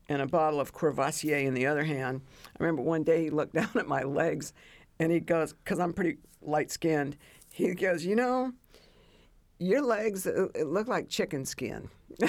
and 0.09 0.23
a 0.23 0.27
bottle 0.27 0.61
of 0.61 0.73
Courvoisier 0.73 1.38
in 1.38 1.55
the 1.55 1.66
other 1.66 1.85
hand. 1.85 2.21
I 2.49 2.62
remember 2.62 2.83
one 2.83 3.03
day 3.03 3.25
he 3.25 3.31
looked 3.31 3.55
down 3.61 3.71
at 3.77 3.87
my 3.87 4.03
legs, 4.03 4.53
and 4.99 5.12
he 5.12 5.21
goes, 5.21 5.53
because 5.53 5.79
I'm 5.79 5.92
pretty 5.92 6.19
light 6.42 6.71
skinned. 6.71 7.16
He 7.53 7.75
goes, 7.75 8.05
you 8.05 8.16
know, 8.16 8.53
your 9.59 9.83
legs 9.83 10.27
uh, 10.27 10.49
it 10.55 10.66
look 10.66 10.88
like 10.88 11.09
chicken 11.09 11.45
skin. 11.45 11.88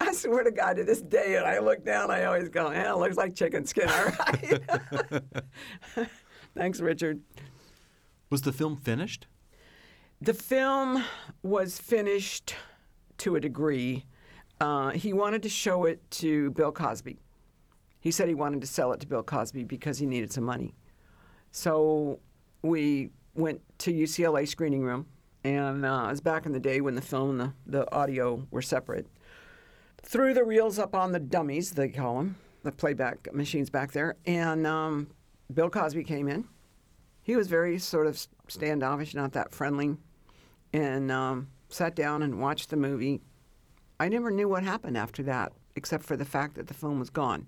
I 0.00 0.12
swear 0.12 0.44
to 0.44 0.50
God, 0.50 0.76
to 0.76 0.84
this 0.84 1.00
day, 1.00 1.36
and 1.36 1.46
I 1.46 1.58
look 1.58 1.84
down, 1.84 2.10
I 2.10 2.24
always 2.24 2.48
go, 2.48 2.70
yeah, 2.70 2.92
it 2.92 2.98
looks 2.98 3.16
like 3.16 3.34
chicken 3.34 3.64
skin, 3.64 3.88
all 3.88 4.04
right. 4.04 4.60
Thanks, 6.54 6.80
Richard. 6.80 7.20
Was 8.30 8.42
the 8.42 8.52
film 8.52 8.76
finished? 8.76 9.26
The 10.20 10.34
film 10.34 11.04
was 11.42 11.78
finished 11.78 12.54
to 13.18 13.36
a 13.36 13.40
degree. 13.40 14.06
Uh, 14.62 14.90
he 14.90 15.12
wanted 15.12 15.42
to 15.42 15.48
show 15.48 15.86
it 15.86 16.08
to 16.08 16.52
Bill 16.52 16.70
Cosby. 16.70 17.18
He 17.98 18.12
said 18.12 18.28
he 18.28 18.34
wanted 18.36 18.60
to 18.60 18.66
sell 18.68 18.92
it 18.92 19.00
to 19.00 19.08
Bill 19.08 19.24
Cosby 19.24 19.64
because 19.64 19.98
he 19.98 20.06
needed 20.06 20.32
some 20.32 20.44
money. 20.44 20.72
So 21.50 22.20
we 22.62 23.10
went 23.34 23.60
to 23.78 23.92
UCLA 23.92 24.46
screening 24.46 24.84
room, 24.84 25.06
and 25.42 25.84
uh, 25.84 26.04
it 26.06 26.10
was 26.12 26.20
back 26.20 26.46
in 26.46 26.52
the 26.52 26.60
day 26.60 26.80
when 26.80 26.94
the 26.94 27.02
film 27.02 27.30
and 27.30 27.40
the, 27.40 27.52
the 27.66 27.92
audio 27.92 28.46
were 28.52 28.62
separate. 28.62 29.08
Threw 30.00 30.32
the 30.32 30.44
reels 30.44 30.78
up 30.78 30.94
on 30.94 31.10
the 31.10 31.18
dummies, 31.18 31.72
they 31.72 31.88
call 31.88 32.18
them, 32.18 32.36
the 32.62 32.70
playback 32.70 33.34
machines 33.34 33.68
back 33.68 33.90
there, 33.90 34.14
and 34.26 34.64
um, 34.64 35.08
Bill 35.52 35.70
Cosby 35.70 36.04
came 36.04 36.28
in. 36.28 36.44
He 37.24 37.34
was 37.34 37.48
very 37.48 37.80
sort 37.80 38.06
of 38.06 38.24
standoffish, 38.46 39.12
not 39.12 39.32
that 39.32 39.52
friendly, 39.52 39.96
and 40.72 41.10
um, 41.10 41.48
sat 41.68 41.96
down 41.96 42.22
and 42.22 42.40
watched 42.40 42.70
the 42.70 42.76
movie. 42.76 43.22
I 44.02 44.08
never 44.08 44.32
knew 44.32 44.48
what 44.48 44.64
happened 44.64 44.96
after 44.96 45.22
that, 45.22 45.52
except 45.76 46.02
for 46.02 46.16
the 46.16 46.24
fact 46.24 46.56
that 46.56 46.66
the 46.66 46.74
film 46.74 46.98
was 46.98 47.08
gone. 47.08 47.46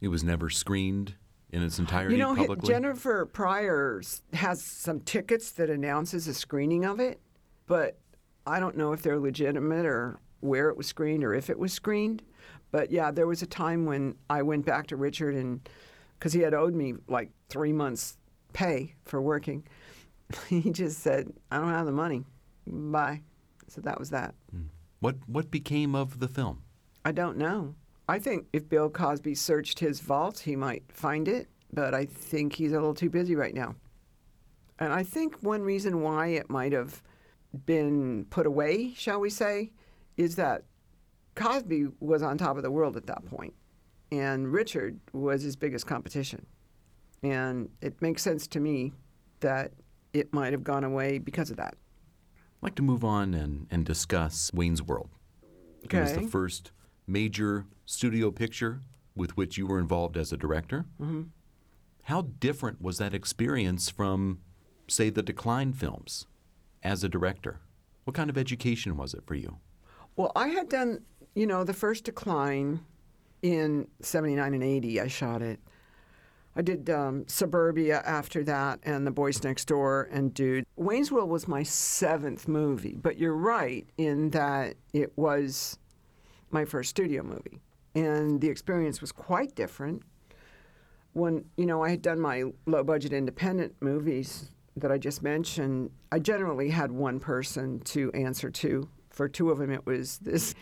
It 0.00 0.06
was 0.06 0.22
never 0.22 0.48
screened 0.48 1.16
in 1.50 1.60
its 1.60 1.80
entirety 1.80 2.14
You 2.14 2.20
know, 2.20 2.36
publicly. 2.36 2.68
Jennifer 2.68 3.26
Pryor 3.26 4.00
has 4.32 4.62
some 4.62 5.00
tickets 5.00 5.50
that 5.52 5.70
announces 5.70 6.28
a 6.28 6.34
screening 6.34 6.84
of 6.84 7.00
it, 7.00 7.20
but 7.66 7.98
I 8.46 8.60
don't 8.60 8.76
know 8.76 8.92
if 8.92 9.02
they're 9.02 9.18
legitimate 9.18 9.84
or 9.84 10.20
where 10.38 10.68
it 10.68 10.76
was 10.76 10.86
screened 10.86 11.24
or 11.24 11.34
if 11.34 11.50
it 11.50 11.58
was 11.58 11.72
screened. 11.72 12.22
But 12.70 12.92
yeah, 12.92 13.10
there 13.10 13.26
was 13.26 13.42
a 13.42 13.46
time 13.46 13.84
when 13.84 14.14
I 14.30 14.42
went 14.42 14.64
back 14.64 14.86
to 14.88 14.96
Richard 14.96 15.34
and 15.34 15.68
because 16.16 16.32
he 16.32 16.42
had 16.42 16.54
owed 16.54 16.74
me 16.74 16.94
like 17.08 17.30
three 17.48 17.72
months' 17.72 18.18
pay 18.52 18.94
for 19.04 19.20
working, 19.20 19.66
he 20.48 20.70
just 20.70 21.00
said, 21.00 21.32
"I 21.50 21.58
don't 21.58 21.70
have 21.70 21.86
the 21.86 21.92
money. 21.92 22.24
Bye." 22.68 23.22
So 23.66 23.80
that 23.80 23.98
was 23.98 24.10
that. 24.10 24.36
Hmm. 24.52 24.66
What 25.02 25.16
what 25.26 25.50
became 25.50 25.94
of 25.96 26.20
the 26.20 26.28
film? 26.28 26.62
I 27.04 27.10
don't 27.10 27.36
know. 27.36 27.74
I 28.08 28.20
think 28.20 28.46
if 28.52 28.68
Bill 28.68 28.88
Cosby 28.88 29.34
searched 29.34 29.80
his 29.80 29.98
vault, 30.00 30.38
he 30.38 30.54
might 30.54 30.84
find 30.88 31.26
it, 31.26 31.48
but 31.72 31.92
I 31.92 32.04
think 32.04 32.54
he's 32.54 32.70
a 32.70 32.76
little 32.76 32.94
too 32.94 33.10
busy 33.10 33.34
right 33.34 33.54
now. 33.54 33.74
And 34.78 34.92
I 34.92 35.02
think 35.02 35.36
one 35.42 35.62
reason 35.62 36.02
why 36.02 36.28
it 36.28 36.48
might 36.48 36.72
have 36.72 37.02
been 37.66 38.26
put 38.30 38.46
away, 38.46 38.94
shall 38.94 39.18
we 39.18 39.28
say, 39.28 39.72
is 40.16 40.36
that 40.36 40.62
Cosby 41.34 41.88
was 41.98 42.22
on 42.22 42.38
top 42.38 42.56
of 42.56 42.62
the 42.62 42.70
world 42.70 42.96
at 42.96 43.06
that 43.06 43.24
point, 43.26 43.54
and 44.12 44.52
Richard 44.52 45.00
was 45.12 45.42
his 45.42 45.56
biggest 45.56 45.86
competition. 45.86 46.46
And 47.24 47.70
it 47.80 48.00
makes 48.00 48.22
sense 48.22 48.46
to 48.48 48.60
me 48.60 48.92
that 49.40 49.72
it 50.12 50.32
might 50.32 50.52
have 50.52 50.62
gone 50.62 50.84
away 50.84 51.18
because 51.18 51.50
of 51.50 51.56
that. 51.56 51.74
I'd 52.62 52.66
like 52.66 52.74
to 52.76 52.82
move 52.82 53.02
on 53.02 53.34
and, 53.34 53.66
and 53.72 53.84
discuss 53.84 54.52
Wayne's 54.54 54.80
World. 54.80 55.10
It 55.82 55.92
was 55.92 56.12
the 56.12 56.28
first 56.28 56.70
major 57.08 57.66
studio 57.86 58.30
picture 58.30 58.82
with 59.16 59.36
which 59.36 59.58
you 59.58 59.66
were 59.66 59.80
involved 59.80 60.16
as 60.16 60.32
a 60.32 60.36
director. 60.36 60.84
Mm-hmm. 61.00 61.22
How 62.04 62.22
different 62.22 62.80
was 62.80 62.98
that 62.98 63.14
experience 63.14 63.90
from, 63.90 64.42
say, 64.86 65.10
the 65.10 65.24
Decline 65.24 65.72
films 65.72 66.26
as 66.84 67.02
a 67.02 67.08
director? 67.08 67.58
What 68.04 68.14
kind 68.14 68.30
of 68.30 68.38
education 68.38 68.96
was 68.96 69.12
it 69.12 69.24
for 69.26 69.34
you? 69.34 69.56
Well, 70.14 70.30
I 70.36 70.48
had 70.48 70.68
done, 70.68 71.02
you 71.34 71.48
know, 71.48 71.64
the 71.64 71.74
first 71.74 72.04
decline 72.04 72.78
in 73.42 73.88
79 74.02 74.54
and 74.54 74.62
80. 74.62 75.00
I 75.00 75.08
shot 75.08 75.42
it. 75.42 75.58
I 76.54 76.62
did 76.62 76.90
um, 76.90 77.24
Suburbia 77.28 78.02
after 78.04 78.44
that 78.44 78.80
and 78.82 79.06
The 79.06 79.10
Boys 79.10 79.42
Next 79.42 79.66
Door 79.66 80.08
and 80.12 80.34
Dude. 80.34 80.66
Wayne's 80.76 81.10
World 81.10 81.30
was 81.30 81.48
my 81.48 81.62
seventh 81.62 82.46
movie, 82.46 82.98
but 83.00 83.18
you're 83.18 83.36
right 83.36 83.86
in 83.96 84.30
that 84.30 84.74
it 84.92 85.16
was 85.16 85.78
my 86.50 86.64
first 86.64 86.90
studio 86.90 87.22
movie. 87.22 87.60
And 87.94 88.40
the 88.40 88.48
experience 88.48 89.00
was 89.00 89.12
quite 89.12 89.54
different. 89.54 90.02
When, 91.14 91.44
you 91.56 91.66
know, 91.66 91.82
I 91.82 91.90
had 91.90 92.02
done 92.02 92.20
my 92.20 92.44
low 92.66 92.84
budget 92.84 93.12
independent 93.12 93.74
movies 93.80 94.50
that 94.76 94.90
I 94.90 94.98
just 94.98 95.22
mentioned, 95.22 95.90
I 96.10 96.18
generally 96.18 96.70
had 96.70 96.90
one 96.90 97.20
person 97.20 97.80
to 97.80 98.10
answer 98.12 98.50
to. 98.50 98.88
For 99.12 99.28
two 99.28 99.50
of 99.50 99.58
them, 99.58 99.70
it 99.70 99.84
was 99.86 100.18
this 100.18 100.54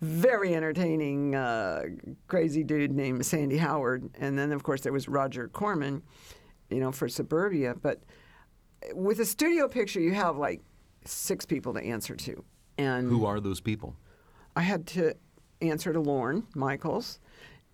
very 0.00 0.54
entertaining, 0.54 1.34
uh, 1.34 1.82
crazy 2.28 2.62
dude 2.62 2.92
named 2.92 3.24
Sandy 3.24 3.56
Howard. 3.56 4.10
And 4.18 4.38
then, 4.38 4.52
of 4.52 4.62
course, 4.62 4.82
there 4.82 4.92
was 4.92 5.08
Roger 5.08 5.48
Corman, 5.48 6.02
you 6.70 6.80
know, 6.80 6.92
for 6.92 7.08
Suburbia. 7.08 7.74
But 7.80 8.02
with 8.92 9.20
a 9.20 9.24
studio 9.24 9.66
picture, 9.66 10.00
you 10.00 10.12
have 10.12 10.36
like 10.36 10.60
six 11.04 11.46
people 11.46 11.72
to 11.74 11.80
answer 11.80 12.14
to. 12.16 12.44
And 12.78 13.08
Who 13.08 13.24
are 13.24 13.40
those 13.40 13.60
people? 13.60 13.96
I 14.54 14.60
had 14.60 14.86
to 14.88 15.14
answer 15.62 15.92
to 15.92 16.00
Lorne 16.00 16.46
Michaels 16.54 17.18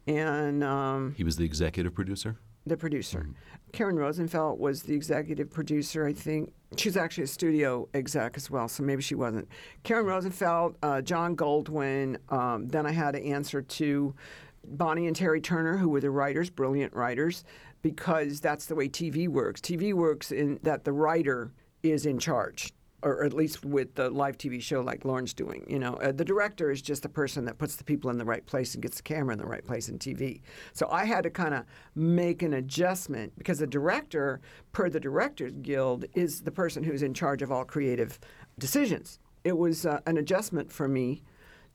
and 0.07 0.63
um, 0.63 1.15
He 1.17 1.25
was 1.25 1.37
the 1.37 1.45
executive 1.45 1.95
producer. 1.95 2.39
The 2.67 2.77
producer. 2.77 3.27
Karen 3.73 3.97
Rosenfelt 3.97 4.59
was 4.59 4.83
the 4.83 4.95
executive 4.95 5.51
producer, 5.51 6.07
I 6.07 6.13
think. 6.13 6.53
She's 6.77 6.97
actually 6.97 7.25
a 7.25 7.29
studio 7.29 7.89
exec 7.93 8.37
as 8.37 8.51
well, 8.51 8.69
so 8.69 8.83
maybe 8.83 9.03
she 9.03 9.15
wasn't. 9.15 9.49
Karen 9.83 10.07
Rosenfelt, 10.07 10.77
uh, 10.83 11.01
John 11.01 11.35
Goldwyn. 11.37 12.19
Um, 12.33 12.69
then 12.69 12.87
I 12.87 12.93
had 12.93 13.13
to 13.13 13.25
answer 13.25 13.63
to 13.63 14.15
Bonnie 14.65 15.07
and 15.07 15.17
Terry 15.17 15.41
Turner, 15.41 15.77
who 15.77 15.89
were 15.89 16.01
the 16.01 16.11
writers, 16.11 16.51
brilliant 16.51 16.95
writers, 16.95 17.45
because 17.83 18.41
that's 18.41 18.67
the 18.67 18.75
way 18.75 18.89
TV 18.89 19.27
works. 19.29 19.61
TV 19.61 19.93
works 19.93 20.31
in 20.31 20.61
that 20.63 20.85
the 20.85 20.93
writer 20.93 21.53
is 21.83 22.07
in 22.07 22.19
charge. 22.19 22.73
Or 23.05 23.25
at 23.25 23.33
least 23.33 23.65
with 23.65 23.97
the 23.97 24.11
live 24.11 24.39
TV 24.39 24.63
show 24.63 24.81
like 24.81 25.05
Lorne's 25.05 25.35
doing, 25.35 25.67
you 25.69 25.81
know, 25.81 25.95
uh, 25.95 26.13
the 26.13 26.25
director 26.25 26.71
is 26.71 26.81
just 26.81 27.03
the 27.03 27.09
person 27.09 27.45
that 27.47 27.59
puts 27.59 27.75
the 27.75 27.83
people 27.83 28.11
in 28.11 28.19
the 28.19 28.25
right 28.25 28.47
place 28.47 28.75
and 28.75 28.83
gets 28.83 28.99
the 28.99 29.03
camera 29.03 29.33
in 29.33 29.39
the 29.41 29.47
right 29.47 29.65
place 29.65 29.89
in 29.89 29.99
TV. 29.99 30.41
So 30.73 30.89
I 30.89 31.05
had 31.05 31.25
to 31.25 31.31
kind 31.31 31.53
of 31.53 31.65
make 31.97 32.43
an 32.43 32.55
adjustment 32.55 33.33
because 33.37 33.59
the 33.59 33.67
director, 33.67 34.41
per 34.71 34.89
the 34.89 35.01
Directors 35.01 35.53
Guild, 35.63 36.05
is 36.15 36.43
the 36.43 36.53
person 36.53 36.85
who's 36.85 37.03
in 37.03 37.13
charge 37.13 37.43
of 37.43 37.51
all 37.51 37.65
creative 37.65 38.21
decisions. 38.59 39.19
It 39.45 39.57
was 39.57 39.85
uh, 39.85 40.01
an 40.07 40.19
adjustment 40.19 40.71
for 40.71 40.87
me 40.87 41.25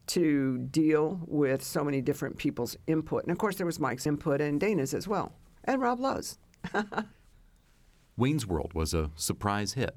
to 0.07 0.57
deal 0.59 1.19
with 1.27 1.61
so 1.61 1.83
many 1.83 2.01
different 2.01 2.37
people's 2.37 2.77
input, 2.87 3.23
and 3.23 3.31
of 3.31 3.37
course 3.37 3.57
there 3.57 3.65
was 3.65 3.79
Mike's 3.79 4.07
input 4.07 4.39
and 4.39 4.59
Dana's 4.59 4.93
as 4.93 5.07
well, 5.07 5.33
and 5.65 5.81
Rob 5.81 5.99
Lowe's. 5.99 6.37
Wayne's 8.17 8.47
World 8.47 8.73
was 8.73 8.93
a 8.93 9.11
surprise 9.15 9.73
hit. 9.73 9.95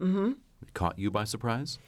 Mm-hmm. 0.00 0.32
It 0.62 0.74
caught 0.74 0.98
you 0.98 1.10
by 1.10 1.24
surprise? 1.24 1.78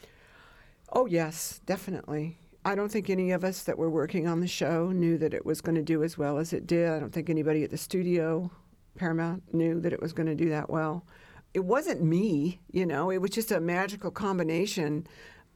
Oh, 0.92 1.06
yes, 1.06 1.61
definitely. 1.66 2.38
I 2.64 2.74
don't 2.74 2.90
think 2.90 3.09
any 3.09 3.30
of 3.30 3.44
us 3.44 3.62
that 3.62 3.78
were 3.78 3.90
working 3.90 4.28
on 4.28 4.40
the 4.40 4.46
show 4.46 4.92
knew 4.92 5.16
that 5.18 5.33
it 5.33 5.46
was 5.46 5.61
going 5.61 5.76
to 5.76 5.83
do 5.83 6.02
as 6.02 6.18
well 6.18 6.38
as 6.38 6.52
it 6.52 6.66
did. 6.66 6.90
I 6.90 6.98
don't 6.98 7.12
think 7.12 7.30
anybody 7.30 7.64
at 7.64 7.70
the 7.70 7.78
studio, 7.78 8.50
Paramount, 8.96 9.42
knew 9.54 9.80
that 9.80 9.92
it 9.92 10.02
was 10.02 10.12
going 10.12 10.26
to 10.26 10.35
do 10.35 10.50
that 10.50 10.68
well. 10.68 11.06
It 11.54 11.64
wasn't 11.64 12.02
me, 12.02 12.61
you 12.70 12.87
know, 12.87 13.11
it 13.11 13.18
was 13.18 13.30
just 13.30 13.50
a 13.50 13.61
magical 13.61 14.11
combination 14.11 15.06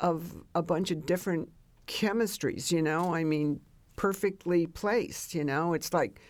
of 0.00 0.34
a 0.54 0.62
bunch 0.62 0.90
of 0.90 1.06
different 1.06 1.50
chemistries, 1.86 2.72
you 2.72 2.82
know? 2.82 3.14
I 3.14 3.22
mean, 3.22 3.60
perfectly 3.96 4.66
placed, 4.66 5.34
you 5.34 5.44
know? 5.44 5.74
It's 5.74 5.92
like 5.92 6.20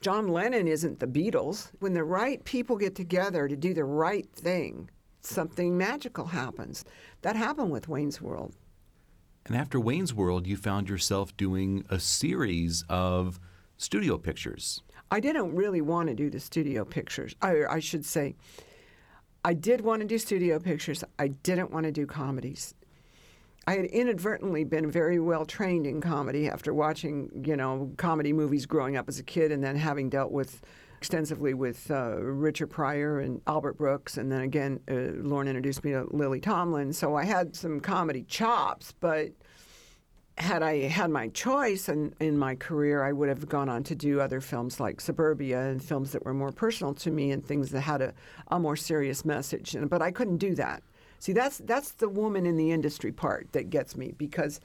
John 0.00 0.28
Lennon 0.28 0.66
isn't 0.66 0.98
the 0.98 1.06
Beatles. 1.06 1.70
When 1.80 1.92
the 1.92 2.04
right 2.04 2.42
people 2.44 2.76
get 2.76 2.96
together 2.96 3.46
to 3.48 3.56
do 3.56 3.74
the 3.74 3.84
right 3.84 4.28
thing, 4.32 4.90
something 5.22 5.76
magical 5.76 6.26
happens. 6.26 6.84
That 7.22 7.36
happened 7.36 7.70
with 7.70 7.88
Wayne's 7.88 8.20
World. 8.20 8.54
And 9.46 9.56
after 9.56 9.80
Wayne's 9.80 10.14
World, 10.14 10.46
you 10.46 10.56
found 10.56 10.88
yourself 10.88 11.36
doing 11.36 11.84
a 11.90 11.98
series 11.98 12.84
of 12.88 13.40
studio 13.76 14.18
pictures. 14.18 14.82
I 15.10 15.20
didn't 15.20 15.54
really 15.54 15.80
want 15.80 16.08
to 16.08 16.14
do 16.14 16.30
the 16.30 16.40
studio 16.40 16.84
pictures. 16.84 17.34
I, 17.42 17.64
I 17.68 17.80
should 17.80 18.04
say, 18.04 18.36
I 19.44 19.54
did 19.54 19.80
want 19.80 20.00
to 20.02 20.06
do 20.06 20.18
studio 20.18 20.58
pictures. 20.60 21.02
I 21.18 21.28
didn't 21.28 21.72
want 21.72 21.84
to 21.84 21.92
do 21.92 22.06
comedies. 22.06 22.74
I 23.66 23.74
had 23.76 23.84
inadvertently 23.86 24.64
been 24.64 24.90
very 24.90 25.20
well 25.20 25.44
trained 25.44 25.86
in 25.86 26.00
comedy 26.00 26.48
after 26.48 26.72
watching, 26.72 27.44
you 27.44 27.56
know, 27.56 27.92
comedy 27.96 28.32
movies 28.32 28.66
growing 28.66 28.96
up 28.96 29.08
as 29.08 29.18
a 29.18 29.22
kid, 29.22 29.52
and 29.52 29.62
then 29.62 29.76
having 29.76 30.08
dealt 30.08 30.32
with 30.32 30.62
extensively 31.02 31.52
with 31.52 31.90
uh, 31.90 32.14
Richard 32.20 32.68
Pryor 32.68 33.18
and 33.18 33.40
Albert 33.48 33.76
Brooks, 33.76 34.18
and 34.18 34.30
then 34.30 34.42
again, 34.42 34.78
uh, 34.88 35.20
Lorne 35.20 35.48
introduced 35.48 35.82
me 35.82 35.90
to 35.90 36.06
Lily 36.12 36.38
Tomlin. 36.38 36.92
So 36.92 37.16
I 37.16 37.24
had 37.24 37.56
some 37.56 37.80
comedy 37.80 38.22
chops, 38.22 38.94
but 39.00 39.32
had 40.38 40.62
I 40.62 40.82
had 40.82 41.10
my 41.10 41.26
choice 41.26 41.88
in, 41.88 42.14
in 42.20 42.38
my 42.38 42.54
career, 42.54 43.02
I 43.02 43.10
would 43.10 43.28
have 43.28 43.48
gone 43.48 43.68
on 43.68 43.82
to 43.82 43.96
do 43.96 44.20
other 44.20 44.40
films 44.40 44.78
like 44.78 45.00
Suburbia 45.00 45.60
and 45.70 45.82
films 45.82 46.12
that 46.12 46.24
were 46.24 46.34
more 46.34 46.52
personal 46.52 46.94
to 46.94 47.10
me 47.10 47.32
and 47.32 47.44
things 47.44 47.72
that 47.72 47.80
had 47.80 48.00
a, 48.00 48.14
a 48.52 48.60
more 48.60 48.76
serious 48.76 49.24
message. 49.24 49.74
And, 49.74 49.90
but 49.90 50.02
I 50.02 50.12
couldn't 50.12 50.36
do 50.36 50.54
that. 50.54 50.84
See, 51.18 51.32
that's 51.32 51.58
that's 51.58 51.90
the 51.90 52.08
woman 52.08 52.46
in 52.46 52.56
the 52.56 52.70
industry 52.70 53.10
part 53.10 53.48
that 53.54 53.70
gets 53.70 53.96
me 53.96 54.14
because 54.16 54.60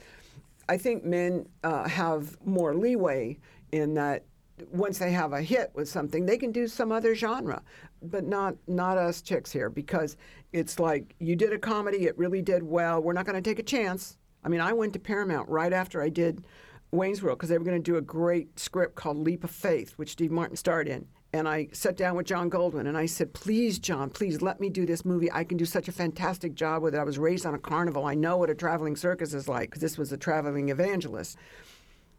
I 0.69 0.77
think 0.77 1.03
men 1.03 1.47
uh, 1.63 1.87
have 1.87 2.37
more 2.45 2.75
leeway 2.75 3.39
in 3.71 3.95
that 3.95 4.23
once 4.71 4.97
they 4.97 5.11
have 5.11 5.33
a 5.33 5.41
hit 5.41 5.71
with 5.73 5.87
something, 5.87 6.25
they 6.25 6.37
can 6.37 6.51
do 6.51 6.67
some 6.67 6.91
other 6.91 7.13
genre, 7.15 7.61
but 8.01 8.25
not 8.25 8.55
not 8.67 8.97
us 8.97 9.21
chicks 9.21 9.51
here 9.51 9.69
because 9.69 10.17
it's 10.53 10.79
like 10.79 11.15
you 11.19 11.35
did 11.35 11.53
a 11.53 11.57
comedy, 11.57 12.05
it 12.05 12.17
really 12.17 12.41
did 12.41 12.63
well. 12.63 13.01
We're 13.01 13.13
not 13.13 13.25
going 13.25 13.41
to 13.41 13.47
take 13.47 13.59
a 13.59 13.63
chance. 13.63 14.17
I 14.43 14.49
mean, 14.49 14.61
I 14.61 14.73
went 14.73 14.93
to 14.93 14.99
Paramount 14.99 15.49
right 15.49 15.73
after 15.73 16.01
I 16.01 16.09
did 16.09 16.45
Wayne's 16.91 17.21
World 17.21 17.37
because 17.37 17.49
they 17.49 17.57
were 17.57 17.65
going 17.65 17.81
to 17.81 17.91
do 17.91 17.97
a 17.97 18.01
great 18.01 18.59
script 18.59 18.95
called 18.95 19.17
Leap 19.17 19.43
of 19.43 19.51
Faith, 19.51 19.93
which 19.97 20.11
Steve 20.11 20.31
Martin 20.31 20.55
starred 20.55 20.87
in. 20.87 21.05
And 21.33 21.47
I 21.47 21.67
sat 21.73 21.97
down 21.97 22.15
with 22.15 22.25
John 22.25 22.49
Goldwyn 22.49 22.87
and 22.87 22.97
I 22.97 23.05
said, 23.05 23.33
Please, 23.33 23.77
John, 23.77 24.09
please 24.09 24.41
let 24.41 24.61
me 24.61 24.69
do 24.69 24.85
this 24.85 25.03
movie. 25.03 25.31
I 25.31 25.43
can 25.43 25.57
do 25.57 25.65
such 25.65 25.89
a 25.89 25.91
fantastic 25.91 26.55
job 26.55 26.81
with 26.81 26.95
it. 26.95 26.99
I 26.99 27.03
was 27.03 27.19
raised 27.19 27.45
on 27.45 27.53
a 27.53 27.59
carnival. 27.59 28.05
I 28.05 28.15
know 28.15 28.37
what 28.37 28.49
a 28.49 28.55
traveling 28.55 28.95
circus 28.95 29.33
is 29.33 29.47
like 29.47 29.69
because 29.69 29.81
this 29.81 29.97
was 29.97 30.11
a 30.11 30.17
traveling 30.17 30.69
evangelist. 30.69 31.37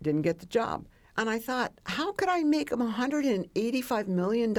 Didn't 0.03 0.22
get 0.22 0.40
the 0.40 0.46
job. 0.46 0.85
And 1.18 1.28
I 1.28 1.40
thought, 1.40 1.72
how 1.85 2.12
could 2.12 2.28
I 2.28 2.44
make 2.44 2.70
them 2.70 2.81
$185 2.81 4.07
million 4.07 4.57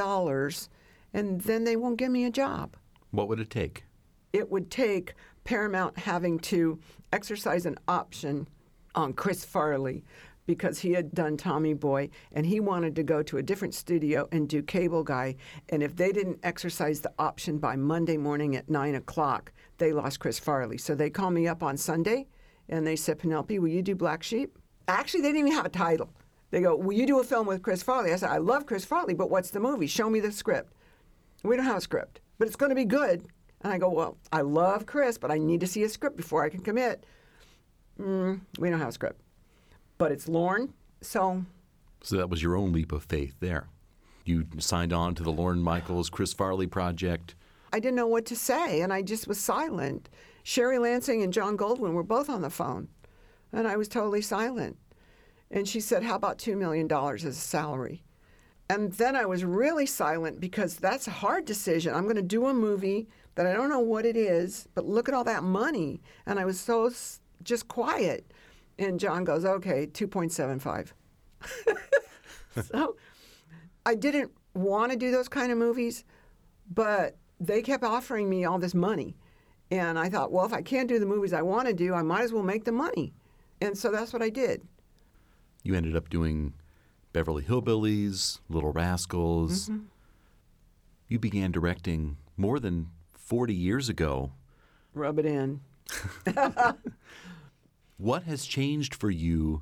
and 1.13 1.41
then 1.41 1.63
they 1.63 1.77
won't 1.77 1.97
give 1.97 2.11
me 2.11 2.25
a 2.25 2.29
job? 2.29 2.75
What 3.11 3.29
would 3.29 3.39
it 3.39 3.49
take? 3.49 3.85
It 4.33 4.51
would 4.51 4.69
take 4.69 5.13
Paramount 5.45 5.97
having 5.97 6.37
to 6.39 6.77
exercise 7.13 7.65
an 7.65 7.77
option 7.87 8.45
on 8.93 9.13
Chris 9.13 9.45
Farley 9.45 10.03
because 10.47 10.79
he 10.79 10.91
had 10.91 11.13
done 11.13 11.37
Tommy 11.37 11.73
Boy 11.73 12.09
and 12.33 12.45
he 12.45 12.59
wanted 12.59 12.93
to 12.97 13.03
go 13.03 13.23
to 13.23 13.37
a 13.37 13.43
different 13.43 13.73
studio 13.73 14.27
and 14.33 14.49
do 14.49 14.61
Cable 14.61 15.03
Guy. 15.03 15.37
And 15.69 15.81
if 15.81 15.95
they 15.95 16.11
didn't 16.11 16.39
exercise 16.43 16.99
the 16.99 17.13
option 17.17 17.57
by 17.57 17.77
Monday 17.77 18.17
morning 18.17 18.57
at 18.57 18.69
nine 18.69 18.95
o'clock, 18.95 19.53
they 19.77 19.93
lost 19.93 20.19
Chris 20.19 20.37
Farley. 20.37 20.77
So 20.77 20.93
they 20.93 21.09
called 21.09 21.33
me 21.33 21.47
up 21.47 21.63
on 21.63 21.77
Sunday 21.77 22.27
and 22.67 22.85
they 22.85 22.97
said, 22.97 23.17
Penelope, 23.17 23.57
will 23.59 23.69
you 23.69 23.81
do 23.81 23.95
Black 23.95 24.23
Sheep? 24.23 24.57
Actually, 24.89 25.21
they 25.21 25.29
didn't 25.29 25.47
even 25.47 25.53
have 25.53 25.65
a 25.65 25.69
title. 25.69 26.09
They 26.51 26.61
go, 26.61 26.75
Will 26.75 26.93
you 26.93 27.05
do 27.05 27.19
a 27.19 27.23
film 27.23 27.47
with 27.47 27.61
Chris 27.61 27.83
Farley? 27.83 28.11
I 28.11 28.15
said, 28.15 28.29
I 28.29 28.37
love 28.37 28.65
Chris 28.65 28.85
Farley, 28.85 29.13
but 29.13 29.29
what's 29.29 29.51
the 29.51 29.59
movie? 29.59 29.87
Show 29.87 30.09
me 30.09 30.19
the 30.19 30.31
script. 30.31 30.73
We 31.43 31.55
don't 31.55 31.65
have 31.65 31.77
a 31.77 31.81
script, 31.81 32.19
but 32.37 32.47
it's 32.47 32.57
going 32.57 32.69
to 32.69 32.75
be 32.75 32.85
good. 32.85 33.27
And 33.61 33.73
I 33.73 33.77
go, 33.77 33.89
Well, 33.89 34.17
I 34.31 34.41
love 34.41 34.85
Chris, 34.85 35.17
but 35.17 35.31
I 35.31 35.37
need 35.37 35.59
to 35.61 35.67
see 35.67 35.83
a 35.83 35.89
script 35.89 36.17
before 36.17 36.43
I 36.43 36.49
can 36.49 36.61
commit. 36.61 37.05
Mm, 37.99 38.41
we 38.57 38.69
don't 38.69 38.79
have 38.79 38.89
a 38.89 38.93
script. 38.93 39.21
But 39.97 40.11
it's 40.11 40.27
Lorne, 40.29 40.73
so 41.01 41.45
So 42.01 42.15
that 42.17 42.29
was 42.29 42.41
your 42.41 42.55
own 42.55 42.71
leap 42.71 42.91
of 42.91 43.03
faith 43.03 43.35
there. 43.39 43.67
You 44.25 44.45
signed 44.59 44.93
on 44.93 45.15
to 45.15 45.23
the 45.23 45.31
Lorne 45.31 45.61
Michaels 45.61 46.09
Chris 46.09 46.33
Farley 46.33 46.67
project. 46.67 47.35
I 47.73 47.79
didn't 47.79 47.95
know 47.95 48.07
what 48.07 48.25
to 48.27 48.35
say, 48.35 48.81
and 48.81 48.91
I 48.93 49.01
just 49.01 49.27
was 49.27 49.39
silent. 49.39 50.09
Sherry 50.43 50.79
Lansing 50.79 51.21
and 51.21 51.33
John 51.33 51.57
Goldwyn 51.57 51.93
were 51.93 52.03
both 52.03 52.29
on 52.29 52.41
the 52.41 52.49
phone, 52.49 52.87
and 53.51 53.67
I 53.67 53.75
was 53.75 53.87
totally 53.87 54.21
silent. 54.21 54.77
And 55.51 55.67
she 55.67 55.79
said, 55.79 56.03
How 56.03 56.15
about 56.15 56.37
$2 56.37 56.57
million 56.57 56.91
as 56.91 57.25
a 57.25 57.33
salary? 57.33 58.03
And 58.69 58.93
then 58.93 59.15
I 59.15 59.25
was 59.25 59.43
really 59.43 59.87
silent 59.87 60.39
because 60.39 60.75
that's 60.75 61.07
a 61.07 61.11
hard 61.11 61.45
decision. 61.45 61.93
I'm 61.93 62.03
going 62.03 62.15
to 62.17 62.21
do 62.21 62.45
a 62.45 62.53
movie 62.53 63.07
that 63.33 63.47
I 63.47 63.53
don't 63.53 63.69
know 63.69 63.79
what 63.79 64.05
it 64.05 64.15
is, 64.15 64.67
but 64.75 64.85
look 64.85 65.07
at 65.07 65.15
all 65.15 65.23
that 65.23 65.43
money. 65.43 66.01
And 66.27 66.39
I 66.39 66.45
was 66.45 66.59
so 66.59 66.91
just 67.43 67.67
quiet. 67.67 68.31
And 68.77 68.99
John 68.99 69.23
goes, 69.23 69.43
Okay, 69.43 69.87
2.75. 69.87 70.93
so 72.71 72.95
I 73.85 73.95
didn't 73.95 74.31
want 74.53 74.91
to 74.91 74.97
do 74.97 75.09
those 75.09 75.29
kind 75.29 75.51
of 75.51 75.57
movies, 75.57 76.03
but 76.69 77.17
they 77.39 77.61
kept 77.61 77.83
offering 77.83 78.29
me 78.29 78.45
all 78.45 78.59
this 78.59 78.75
money. 78.75 79.15
And 79.71 79.97
I 79.97 80.09
thought, 80.09 80.31
well, 80.31 80.45
if 80.45 80.53
I 80.53 80.61
can't 80.61 80.87
do 80.87 80.99
the 80.99 81.05
movies 81.05 81.31
I 81.31 81.41
want 81.41 81.67
to 81.67 81.73
do, 81.73 81.93
I 81.93 82.01
might 82.01 82.21
as 82.21 82.33
well 82.33 82.43
make 82.43 82.65
the 82.65 82.71
money. 82.71 83.13
And 83.61 83.77
so 83.77 83.91
that's 83.91 84.13
what 84.13 84.21
I 84.21 84.29
did. 84.29 84.61
You 85.63 85.75
ended 85.75 85.95
up 85.95 86.09
doing 86.09 86.53
Beverly 87.13 87.43
Hillbillies, 87.43 88.39
Little 88.49 88.71
Rascals. 88.71 89.69
Mm-hmm. 89.69 89.85
You 91.07 91.19
began 91.19 91.51
directing 91.51 92.17
more 92.37 92.59
than 92.59 92.89
40 93.13 93.53
years 93.53 93.89
ago. 93.89 94.31
Rub 94.93 95.19
it 95.19 95.25
in. 95.25 95.61
What 97.99 98.23
has 98.23 98.45
changed 98.45 98.95
for 98.95 99.11
you 99.11 99.61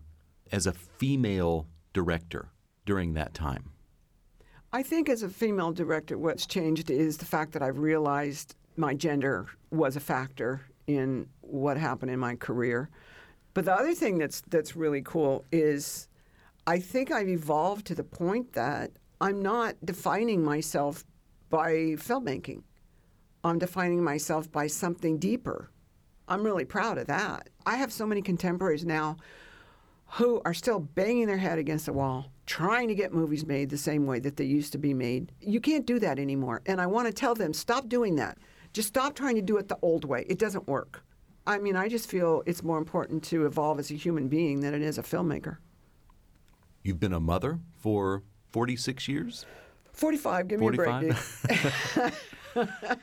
as 0.51 0.67
a 0.67 0.71
female 0.71 1.65
director 1.91 2.49
during 2.85 3.15
that 3.15 3.33
time? 3.33 3.71
I 4.71 4.83
think 4.83 5.09
as 5.09 5.23
a 5.23 5.29
female 5.29 5.71
director, 5.71 6.19
what's 6.19 6.45
changed 6.45 6.91
is 6.91 7.17
the 7.17 7.25
fact 7.25 7.53
that 7.53 7.63
I've 7.63 7.79
realized 7.79 8.53
my 8.75 8.93
gender 8.93 9.47
was 9.71 9.95
a 9.95 9.99
factor 9.99 10.61
in 10.85 11.27
what 11.41 11.77
happened 11.77 12.11
in 12.11 12.19
my 12.19 12.35
career. 12.35 12.91
But 13.57 13.65
the 13.65 13.73
other 13.73 13.95
thing 13.95 14.19
that's 14.19 14.41
that's 14.41 14.75
really 14.75 15.01
cool 15.01 15.43
is 15.51 16.07
I 16.67 16.77
think 16.77 17.09
I've 17.09 17.27
evolved 17.27 17.87
to 17.87 17.95
the 17.95 18.03
point 18.03 18.53
that 18.53 18.91
I'm 19.19 19.41
not 19.41 19.75
defining 19.83 20.43
myself 20.43 21.03
by 21.49 21.95
filmmaking. 21.97 22.61
I'm 23.43 23.57
defining 23.57 24.03
myself 24.03 24.51
by 24.51 24.67
something 24.67 25.17
deeper. 25.17 25.71
I'm 26.27 26.43
really 26.43 26.65
proud 26.65 26.99
of 26.99 27.07
that. 27.07 27.49
I 27.65 27.77
have 27.77 27.91
so 27.91 28.05
many 28.05 28.21
contemporaries 28.21 28.85
now 28.85 29.17
who 30.05 30.39
are 30.45 30.53
still 30.53 30.79
banging 30.79 31.25
their 31.25 31.39
head 31.39 31.57
against 31.57 31.87
the 31.87 31.93
wall, 31.93 32.31
trying 32.45 32.89
to 32.89 32.93
get 32.93 33.11
movies 33.11 33.43
made 33.43 33.71
the 33.71 33.77
same 33.79 34.05
way 34.05 34.19
that 34.19 34.37
they 34.37 34.45
used 34.45 34.71
to 34.73 34.77
be 34.77 34.93
made. 34.93 35.31
You 35.41 35.61
can't 35.61 35.87
do 35.87 35.97
that 35.97 36.19
anymore. 36.19 36.61
And 36.67 36.79
I 36.79 36.85
want 36.85 37.07
to 37.07 37.11
tell 37.11 37.33
them 37.33 37.53
stop 37.53 37.89
doing 37.89 38.17
that. 38.17 38.37
Just 38.73 38.89
stop 38.89 39.15
trying 39.15 39.33
to 39.33 39.41
do 39.41 39.57
it 39.57 39.67
the 39.67 39.79
old 39.81 40.05
way. 40.05 40.27
It 40.29 40.37
doesn't 40.37 40.67
work. 40.67 41.03
I 41.47 41.59
mean, 41.59 41.77
I 41.77 41.87
just 41.87 42.09
feel 42.09 42.43
it's 42.45 42.61
more 42.61 42.77
important 42.77 43.23
to 43.25 43.45
evolve 43.45 43.79
as 43.79 43.89
a 43.89 43.93
human 43.93 44.27
being 44.27 44.59
than 44.59 44.73
it 44.73 44.81
is 44.81 44.97
a 44.97 45.01
filmmaker. 45.01 45.57
You've 46.83 46.99
been 46.99 47.13
a 47.13 47.21
mother 47.21 47.59
for 47.77 48.23
46 48.49 49.07
years? 49.07 49.45
45, 49.93 50.47
give 50.49 50.59
me 50.59 50.67
a 50.67 50.71
break. 50.71 51.13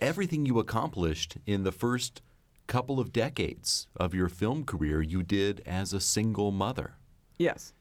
Everything 0.00 0.44
you 0.44 0.58
accomplished 0.58 1.36
in 1.46 1.62
the 1.62 1.70
first 1.70 2.22
couple 2.66 2.98
of 2.98 3.12
decades 3.12 3.86
of 3.94 4.12
your 4.14 4.28
film 4.28 4.64
career, 4.64 5.00
you 5.00 5.22
did 5.22 5.62
as 5.64 5.92
a 5.92 6.00
single 6.00 6.50
mother. 6.50 6.96
Yes. 7.38 7.72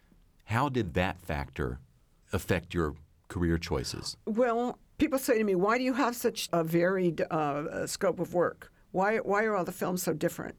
How 0.45 0.69
did 0.69 0.93
that 0.93 1.19
factor 1.19 1.79
affect 2.31 2.75
your 2.75 2.93
career 3.27 3.57
choices? 3.57 4.17
Well, 4.25 4.77
people 4.99 5.17
say 5.17 5.39
to 5.39 5.43
me, 5.43 5.55
why 5.55 5.79
do 5.79 5.83
you 5.83 5.93
have 5.93 6.15
such 6.15 6.47
a 6.53 6.63
varied 6.63 7.21
uh, 7.31 7.87
scope 7.87 8.19
of 8.19 8.35
work? 8.35 8.71
Why, 8.95 9.17
why 9.17 9.43
are 9.43 9.57
all 9.57 9.65
the 9.65 9.73
films 9.73 10.03
so 10.03 10.13
different? 10.13 10.55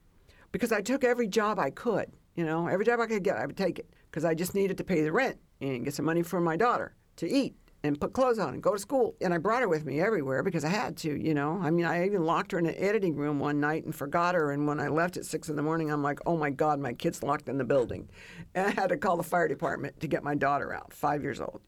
Because 0.53 0.71
I 0.71 0.83
took 0.83 1.05
every 1.05 1.27
job 1.27 1.59
I 1.59 1.71
could. 1.71 2.13
You 2.35 2.45
know, 2.45 2.67
every 2.67 2.85
job 2.85 3.01
I 3.01 3.07
could 3.07 3.23
get, 3.23 3.39
I 3.39 3.47
would 3.47 3.57
take 3.57 3.79
it 3.79 3.89
because 4.11 4.27
I 4.27 4.35
just 4.35 4.55
needed 4.55 4.77
to 4.77 4.85
pay 4.85 5.01
the 5.01 5.11
rent 5.11 5.39
and 5.63 5.87
get 5.87 5.95
some 5.95 6.05
money 6.05 6.23
for 6.23 6.39
my 6.39 6.55
daughter 6.55 6.95
to 7.17 7.27
eat 7.27 7.57
and 7.83 7.99
put 7.99 8.13
clothes 8.13 8.39
on 8.39 8.53
and 8.53 8.63
go 8.63 8.75
to 8.75 8.79
school. 8.79 9.15
And 9.23 9.33
I 9.33 9.39
brought 9.39 9.63
her 9.63 9.69
with 9.71 9.87
me 9.87 10.03
everywhere 10.03 10.43
because 10.43 10.67
I 10.67 10.69
had 10.69 10.99
to, 10.99 11.19
you 11.19 11.33
know. 11.33 11.59
I 11.63 11.71
mean, 11.71 11.87
I 11.87 12.05
even 12.05 12.27
locked 12.27 12.53
her 12.53 12.59
in 12.59 12.67
an 12.67 12.75
editing 12.77 13.17
room 13.17 13.39
one 13.39 13.59
night 13.59 13.87
and 13.87 13.95
forgot 13.95 14.35
her. 14.35 14.53
And 14.53 14.67
when 14.67 14.81
I 14.81 14.89
left 14.89 15.17
at 15.17 15.25
six 15.25 15.49
in 15.49 15.57
the 15.57 15.63
morning, 15.63 15.91
I'm 15.91 16.03
like, 16.03 16.19
oh 16.27 16.37
my 16.37 16.51
God, 16.51 16.79
my 16.79 16.93
kid's 16.93 17.23
locked 17.23 17.49
in 17.49 17.57
the 17.57 17.65
building. 17.65 18.07
And 18.55 18.67
I 18.67 18.71
had 18.71 18.91
to 18.91 18.99
call 18.99 19.17
the 19.17 19.23
fire 19.23 19.49
department 19.49 19.99
to 20.01 20.09
get 20.09 20.23
my 20.23 20.35
daughter 20.35 20.75
out, 20.75 20.93
five 20.93 21.23
years 21.23 21.41
old. 21.41 21.63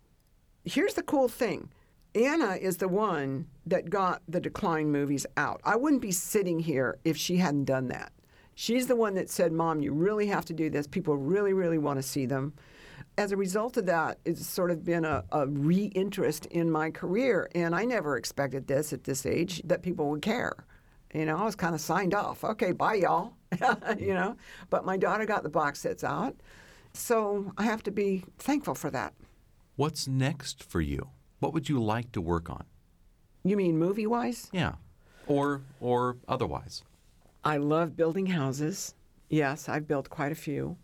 Here's 0.67 0.93
the 0.93 1.03
cool 1.03 1.29
thing. 1.29 1.71
Anna 2.15 2.53
is 2.55 2.79
the 2.79 2.89
one 2.89 3.47
that 3.67 3.91
got 3.91 4.23
the 4.29 4.41
decline 4.41 4.91
movies 4.91 5.27
out. 5.37 5.61
I 5.65 5.77
wouldn't 5.77 6.03
be 6.03 6.13
sitting 6.13 6.59
here 6.59 6.99
if 7.05 7.17
she 7.17 7.37
hadn't 7.37 7.65
done 7.65 7.89
that. 7.89 8.13
She's 8.55 8.87
the 8.89 8.97
one 8.97 9.15
that 9.15 9.31
said, 9.31 9.53
Mom, 9.53 9.81
you 9.81 9.93
really 9.93 10.27
have 10.27 10.45
to 10.47 10.53
do 10.53 10.69
this. 10.69 10.87
People 10.87 11.17
really, 11.17 11.53
really 11.53 11.79
want 11.79 11.99
to 11.99 12.03
see 12.03 12.27
them. 12.27 12.55
As 13.17 13.31
a 13.31 13.37
result 13.37 13.77
of 13.77 13.87
that, 13.87 14.19
it's 14.25 14.45
sort 14.47 14.71
of 14.71 14.85
been 14.85 15.05
a, 15.05 15.25
a 15.31 15.47
re 15.47 15.85
interest 15.95 16.47
in 16.47 16.71
my 16.71 16.91
career. 16.91 17.49
And 17.55 17.75
I 17.75 17.85
never 17.85 18.17
expected 18.17 18.67
this 18.67 18.93
at 18.93 19.05
this 19.05 19.27
age 19.27 19.63
that 19.65 19.83
people 19.83 20.11
would 20.11 20.23
care. 20.23 20.65
You 21.15 21.25
know, 21.25 21.37
I 21.37 21.45
was 21.45 21.55
kind 21.55 21.75
of 21.75 21.81
signed 21.81 22.15
off. 22.15 22.43
Okay, 22.43 22.73
bye, 22.73 22.95
y'all. 22.95 23.35
you 23.99 24.13
know, 24.13 24.37
but 24.71 24.85
my 24.85 24.97
daughter 24.97 25.25
got 25.25 25.43
the 25.43 25.49
box 25.49 25.81
sets 25.81 26.03
out. 26.03 26.35
So 26.95 27.53
I 27.57 27.65
have 27.65 27.83
to 27.85 27.91
be 27.91 28.25
thankful 28.39 28.75
for 28.75 28.91
that. 28.91 29.15
What's 29.77 30.09
next 30.09 30.65
for 30.65 30.81
you? 30.81 31.11
What 31.41 31.53
would 31.53 31.69
you 31.69 31.83
like 31.83 32.13
to 32.13 32.21
work 32.21 32.51
on? 32.51 32.65
You 33.45 33.57
mean 33.57 33.79
movie 33.79 34.07
wise? 34.07 34.49
Yeah. 34.53 34.75
Or 35.27 35.63
or 35.81 36.17
otherwise. 36.27 36.83
I 37.45 37.59
love 37.59 37.97
building 37.97 38.27
houses. 38.27 38.95
Yes, 39.29 39.69
I've 39.69 39.87
built 39.87 40.11
quite 40.11 40.33
a 40.33 40.37
few. 40.37 40.77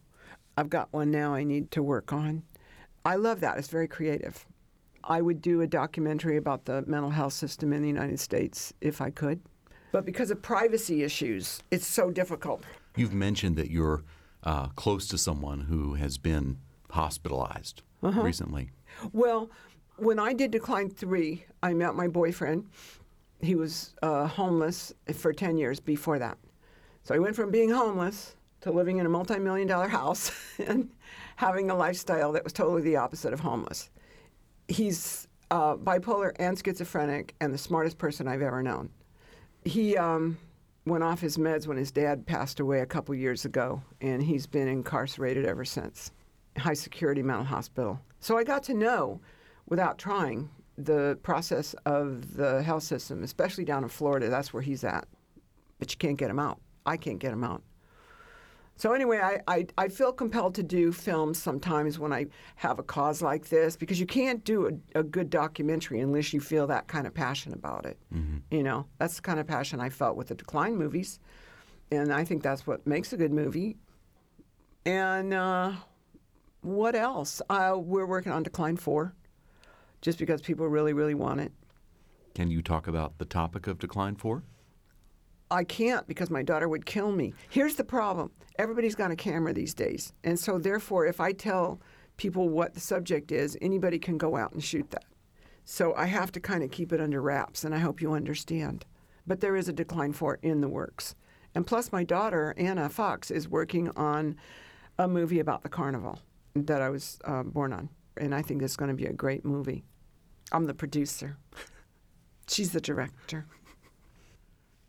I've 0.56 0.70
got 0.70 0.92
one 0.92 1.10
now 1.10 1.34
I 1.34 1.42
need 1.42 1.70
to 1.72 1.82
work 1.82 2.12
on. 2.12 2.42
I 3.04 3.16
love 3.16 3.40
that. 3.40 3.58
It's 3.58 3.68
very 3.68 3.88
creative. 3.88 4.46
I 5.02 5.20
would 5.20 5.42
do 5.42 5.60
a 5.60 5.66
documentary 5.66 6.36
about 6.36 6.64
the 6.64 6.82
mental 6.86 7.10
health 7.10 7.32
system 7.32 7.72
in 7.72 7.82
the 7.82 7.88
United 7.88 8.20
States 8.20 8.72
if 8.80 9.00
I 9.00 9.10
could. 9.10 9.40
But 9.92 10.04
because 10.04 10.30
of 10.30 10.40
privacy 10.40 11.02
issues, 11.02 11.60
it's 11.70 11.86
so 11.86 12.10
difficult. 12.10 12.64
You've 12.96 13.12
mentioned 13.12 13.56
that 13.56 13.70
you're 13.70 14.04
uh, 14.44 14.68
close 14.68 15.06
to 15.08 15.18
someone 15.18 15.60
who 15.60 15.94
has 15.94 16.18
been 16.18 16.58
hospitalized 16.90 17.82
recently. 18.02 18.70
Well, 19.12 19.50
when 19.96 20.18
I 20.18 20.32
did 20.32 20.50
Decline 20.50 20.90
3, 20.90 21.44
I 21.62 21.74
met 21.74 21.94
my 21.94 22.08
boyfriend. 22.08 22.66
He 23.40 23.54
was 23.54 23.94
uh, 24.02 24.26
homeless 24.26 24.92
for 25.12 25.32
10 25.32 25.56
years 25.56 25.80
before 25.80 26.18
that. 26.18 26.38
So 27.02 27.14
I 27.14 27.18
went 27.18 27.36
from 27.36 27.50
being 27.50 27.70
homeless 27.70 28.36
to 28.62 28.72
living 28.72 28.98
in 28.98 29.06
a 29.06 29.10
multi 29.10 29.38
million 29.38 29.68
dollar 29.68 29.88
house 29.88 30.32
and 30.66 30.88
having 31.36 31.70
a 31.70 31.74
lifestyle 31.74 32.32
that 32.32 32.44
was 32.44 32.52
totally 32.52 32.82
the 32.82 32.96
opposite 32.96 33.32
of 33.32 33.40
homeless. 33.40 33.90
He's 34.68 35.28
uh, 35.50 35.76
bipolar 35.76 36.32
and 36.36 36.58
schizophrenic 36.58 37.34
and 37.40 37.52
the 37.52 37.58
smartest 37.58 37.98
person 37.98 38.26
I've 38.26 38.40
ever 38.40 38.62
known. 38.62 38.88
He 39.64 39.96
um, 39.96 40.38
went 40.86 41.04
off 41.04 41.20
his 41.20 41.36
meds 41.36 41.66
when 41.66 41.76
his 41.76 41.90
dad 41.90 42.26
passed 42.26 42.60
away 42.60 42.80
a 42.80 42.86
couple 42.86 43.14
years 43.14 43.44
ago, 43.44 43.82
and 44.00 44.22
he's 44.22 44.46
been 44.46 44.68
incarcerated 44.68 45.44
ever 45.44 45.64
since. 45.64 46.10
High 46.56 46.74
security 46.74 47.22
mental 47.22 47.44
hospital. 47.44 48.00
So 48.20 48.38
I 48.38 48.44
got 48.44 48.62
to 48.64 48.74
know, 48.74 49.20
without 49.66 49.98
trying, 49.98 50.50
the 50.76 51.18
process 51.22 51.74
of 51.86 52.36
the 52.36 52.62
health 52.62 52.82
system, 52.82 53.22
especially 53.22 53.64
down 53.64 53.82
in 53.82 53.88
Florida. 53.88 54.28
That's 54.28 54.52
where 54.52 54.62
he's 54.62 54.84
at. 54.84 55.06
But 55.78 55.92
you 55.92 55.98
can't 55.98 56.18
get 56.18 56.30
him 56.30 56.38
out. 56.38 56.60
I 56.86 56.96
can't 56.96 57.18
get 57.18 57.32
him 57.32 57.44
out. 57.44 57.62
So 58.76 58.92
anyway, 58.92 59.18
I, 59.18 59.38
I, 59.46 59.66
I 59.78 59.88
feel 59.88 60.12
compelled 60.12 60.56
to 60.56 60.64
do 60.64 60.90
films 60.90 61.40
sometimes 61.40 61.98
when 62.00 62.12
I 62.12 62.26
have 62.56 62.80
a 62.80 62.82
cause 62.82 63.22
like 63.22 63.48
this 63.48 63.76
because 63.76 64.00
you 64.00 64.06
can't 64.06 64.42
do 64.42 64.66
a, 64.66 64.98
a 64.98 65.02
good 65.04 65.30
documentary 65.30 66.00
unless 66.00 66.32
you 66.32 66.40
feel 66.40 66.66
that 66.66 66.88
kind 66.88 67.06
of 67.06 67.14
passion 67.14 67.52
about 67.52 67.86
it. 67.86 67.96
You 68.50 68.64
know, 68.64 68.86
that's 68.98 69.16
the 69.16 69.22
kind 69.22 69.38
of 69.38 69.46
passion 69.46 69.80
I 69.80 69.90
felt 69.90 70.16
with 70.16 70.26
the 70.28 70.34
Decline 70.34 70.76
movies, 70.76 71.20
and 71.92 72.12
I 72.12 72.24
think 72.24 72.42
that's 72.42 72.66
what 72.66 72.84
makes 72.84 73.12
a 73.12 73.16
good 73.16 73.32
movie. 73.32 73.76
And 74.84 75.32
uh, 75.32 75.72
what 76.62 76.96
else? 76.96 77.40
Uh, 77.48 77.74
we're 77.76 78.06
working 78.06 78.32
on 78.32 78.42
Decline 78.42 78.76
4 78.76 79.14
just 80.04 80.18
because 80.18 80.42
people 80.42 80.68
really, 80.68 80.92
really 80.92 81.14
want 81.14 81.40
it. 81.40 81.50
Can 82.34 82.50
you 82.50 82.60
talk 82.60 82.86
about 82.86 83.16
the 83.16 83.24
topic 83.24 83.66
of 83.66 83.78
Decline 83.78 84.16
4? 84.16 84.42
I 85.50 85.64
can't 85.64 86.06
because 86.06 86.28
my 86.28 86.42
daughter 86.42 86.68
would 86.68 86.84
kill 86.84 87.10
me. 87.10 87.32
Here's 87.48 87.76
the 87.76 87.84
problem 87.84 88.30
everybody's 88.58 88.94
got 88.94 89.10
a 89.10 89.16
camera 89.16 89.54
these 89.54 89.72
days. 89.72 90.12
And 90.22 90.38
so, 90.38 90.58
therefore, 90.58 91.06
if 91.06 91.20
I 91.20 91.32
tell 91.32 91.80
people 92.18 92.48
what 92.50 92.74
the 92.74 92.80
subject 92.80 93.32
is, 93.32 93.56
anybody 93.62 93.98
can 93.98 94.18
go 94.18 94.36
out 94.36 94.52
and 94.52 94.62
shoot 94.62 94.90
that. 94.90 95.06
So, 95.64 95.94
I 95.94 96.04
have 96.04 96.30
to 96.32 96.40
kind 96.40 96.62
of 96.62 96.70
keep 96.70 96.92
it 96.92 97.00
under 97.00 97.22
wraps, 97.22 97.64
and 97.64 97.74
I 97.74 97.78
hope 97.78 98.02
you 98.02 98.12
understand. 98.12 98.84
But 99.26 99.40
there 99.40 99.56
is 99.56 99.68
a 99.68 99.72
Decline 99.72 100.12
4 100.12 100.38
in 100.42 100.60
the 100.60 100.68
works. 100.68 101.14
And 101.54 101.66
plus, 101.66 101.92
my 101.92 102.04
daughter, 102.04 102.54
Anna 102.58 102.90
Fox, 102.90 103.30
is 103.30 103.48
working 103.48 103.90
on 103.96 104.36
a 104.98 105.08
movie 105.08 105.40
about 105.40 105.62
the 105.62 105.70
carnival 105.70 106.18
that 106.54 106.82
I 106.82 106.90
was 106.90 107.18
uh, 107.24 107.42
born 107.42 107.72
on. 107.72 107.88
And 108.18 108.34
I 108.34 108.42
think 108.42 108.60
it's 108.60 108.76
going 108.76 108.90
to 108.90 108.94
be 108.94 109.06
a 109.06 109.12
great 109.12 109.44
movie. 109.44 109.84
I'm 110.54 110.66
the 110.66 110.74
producer, 110.74 111.36
she's 112.46 112.70
the 112.70 112.80
director. 112.80 113.44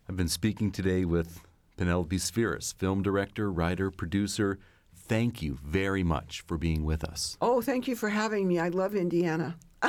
I've 0.08 0.16
been 0.16 0.28
speaking 0.28 0.70
today 0.70 1.04
with 1.04 1.40
Penelope 1.76 2.16
Spheeris, 2.18 2.72
film 2.74 3.02
director, 3.02 3.50
writer, 3.50 3.90
producer. 3.90 4.60
Thank 4.94 5.42
you 5.42 5.58
very 5.64 6.04
much 6.04 6.42
for 6.42 6.56
being 6.56 6.84
with 6.84 7.02
us. 7.02 7.36
Oh, 7.40 7.60
thank 7.60 7.88
you 7.88 7.96
for 7.96 8.10
having 8.10 8.46
me. 8.46 8.60
I 8.60 8.68
love 8.68 8.94
Indiana. 8.94 9.56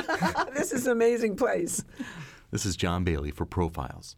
this 0.52 0.72
is 0.72 0.86
an 0.86 0.92
amazing 0.92 1.36
place. 1.36 1.84
This 2.50 2.66
is 2.66 2.74
John 2.74 3.04
Bailey 3.04 3.30
for 3.30 3.46
Profiles. 3.46 4.16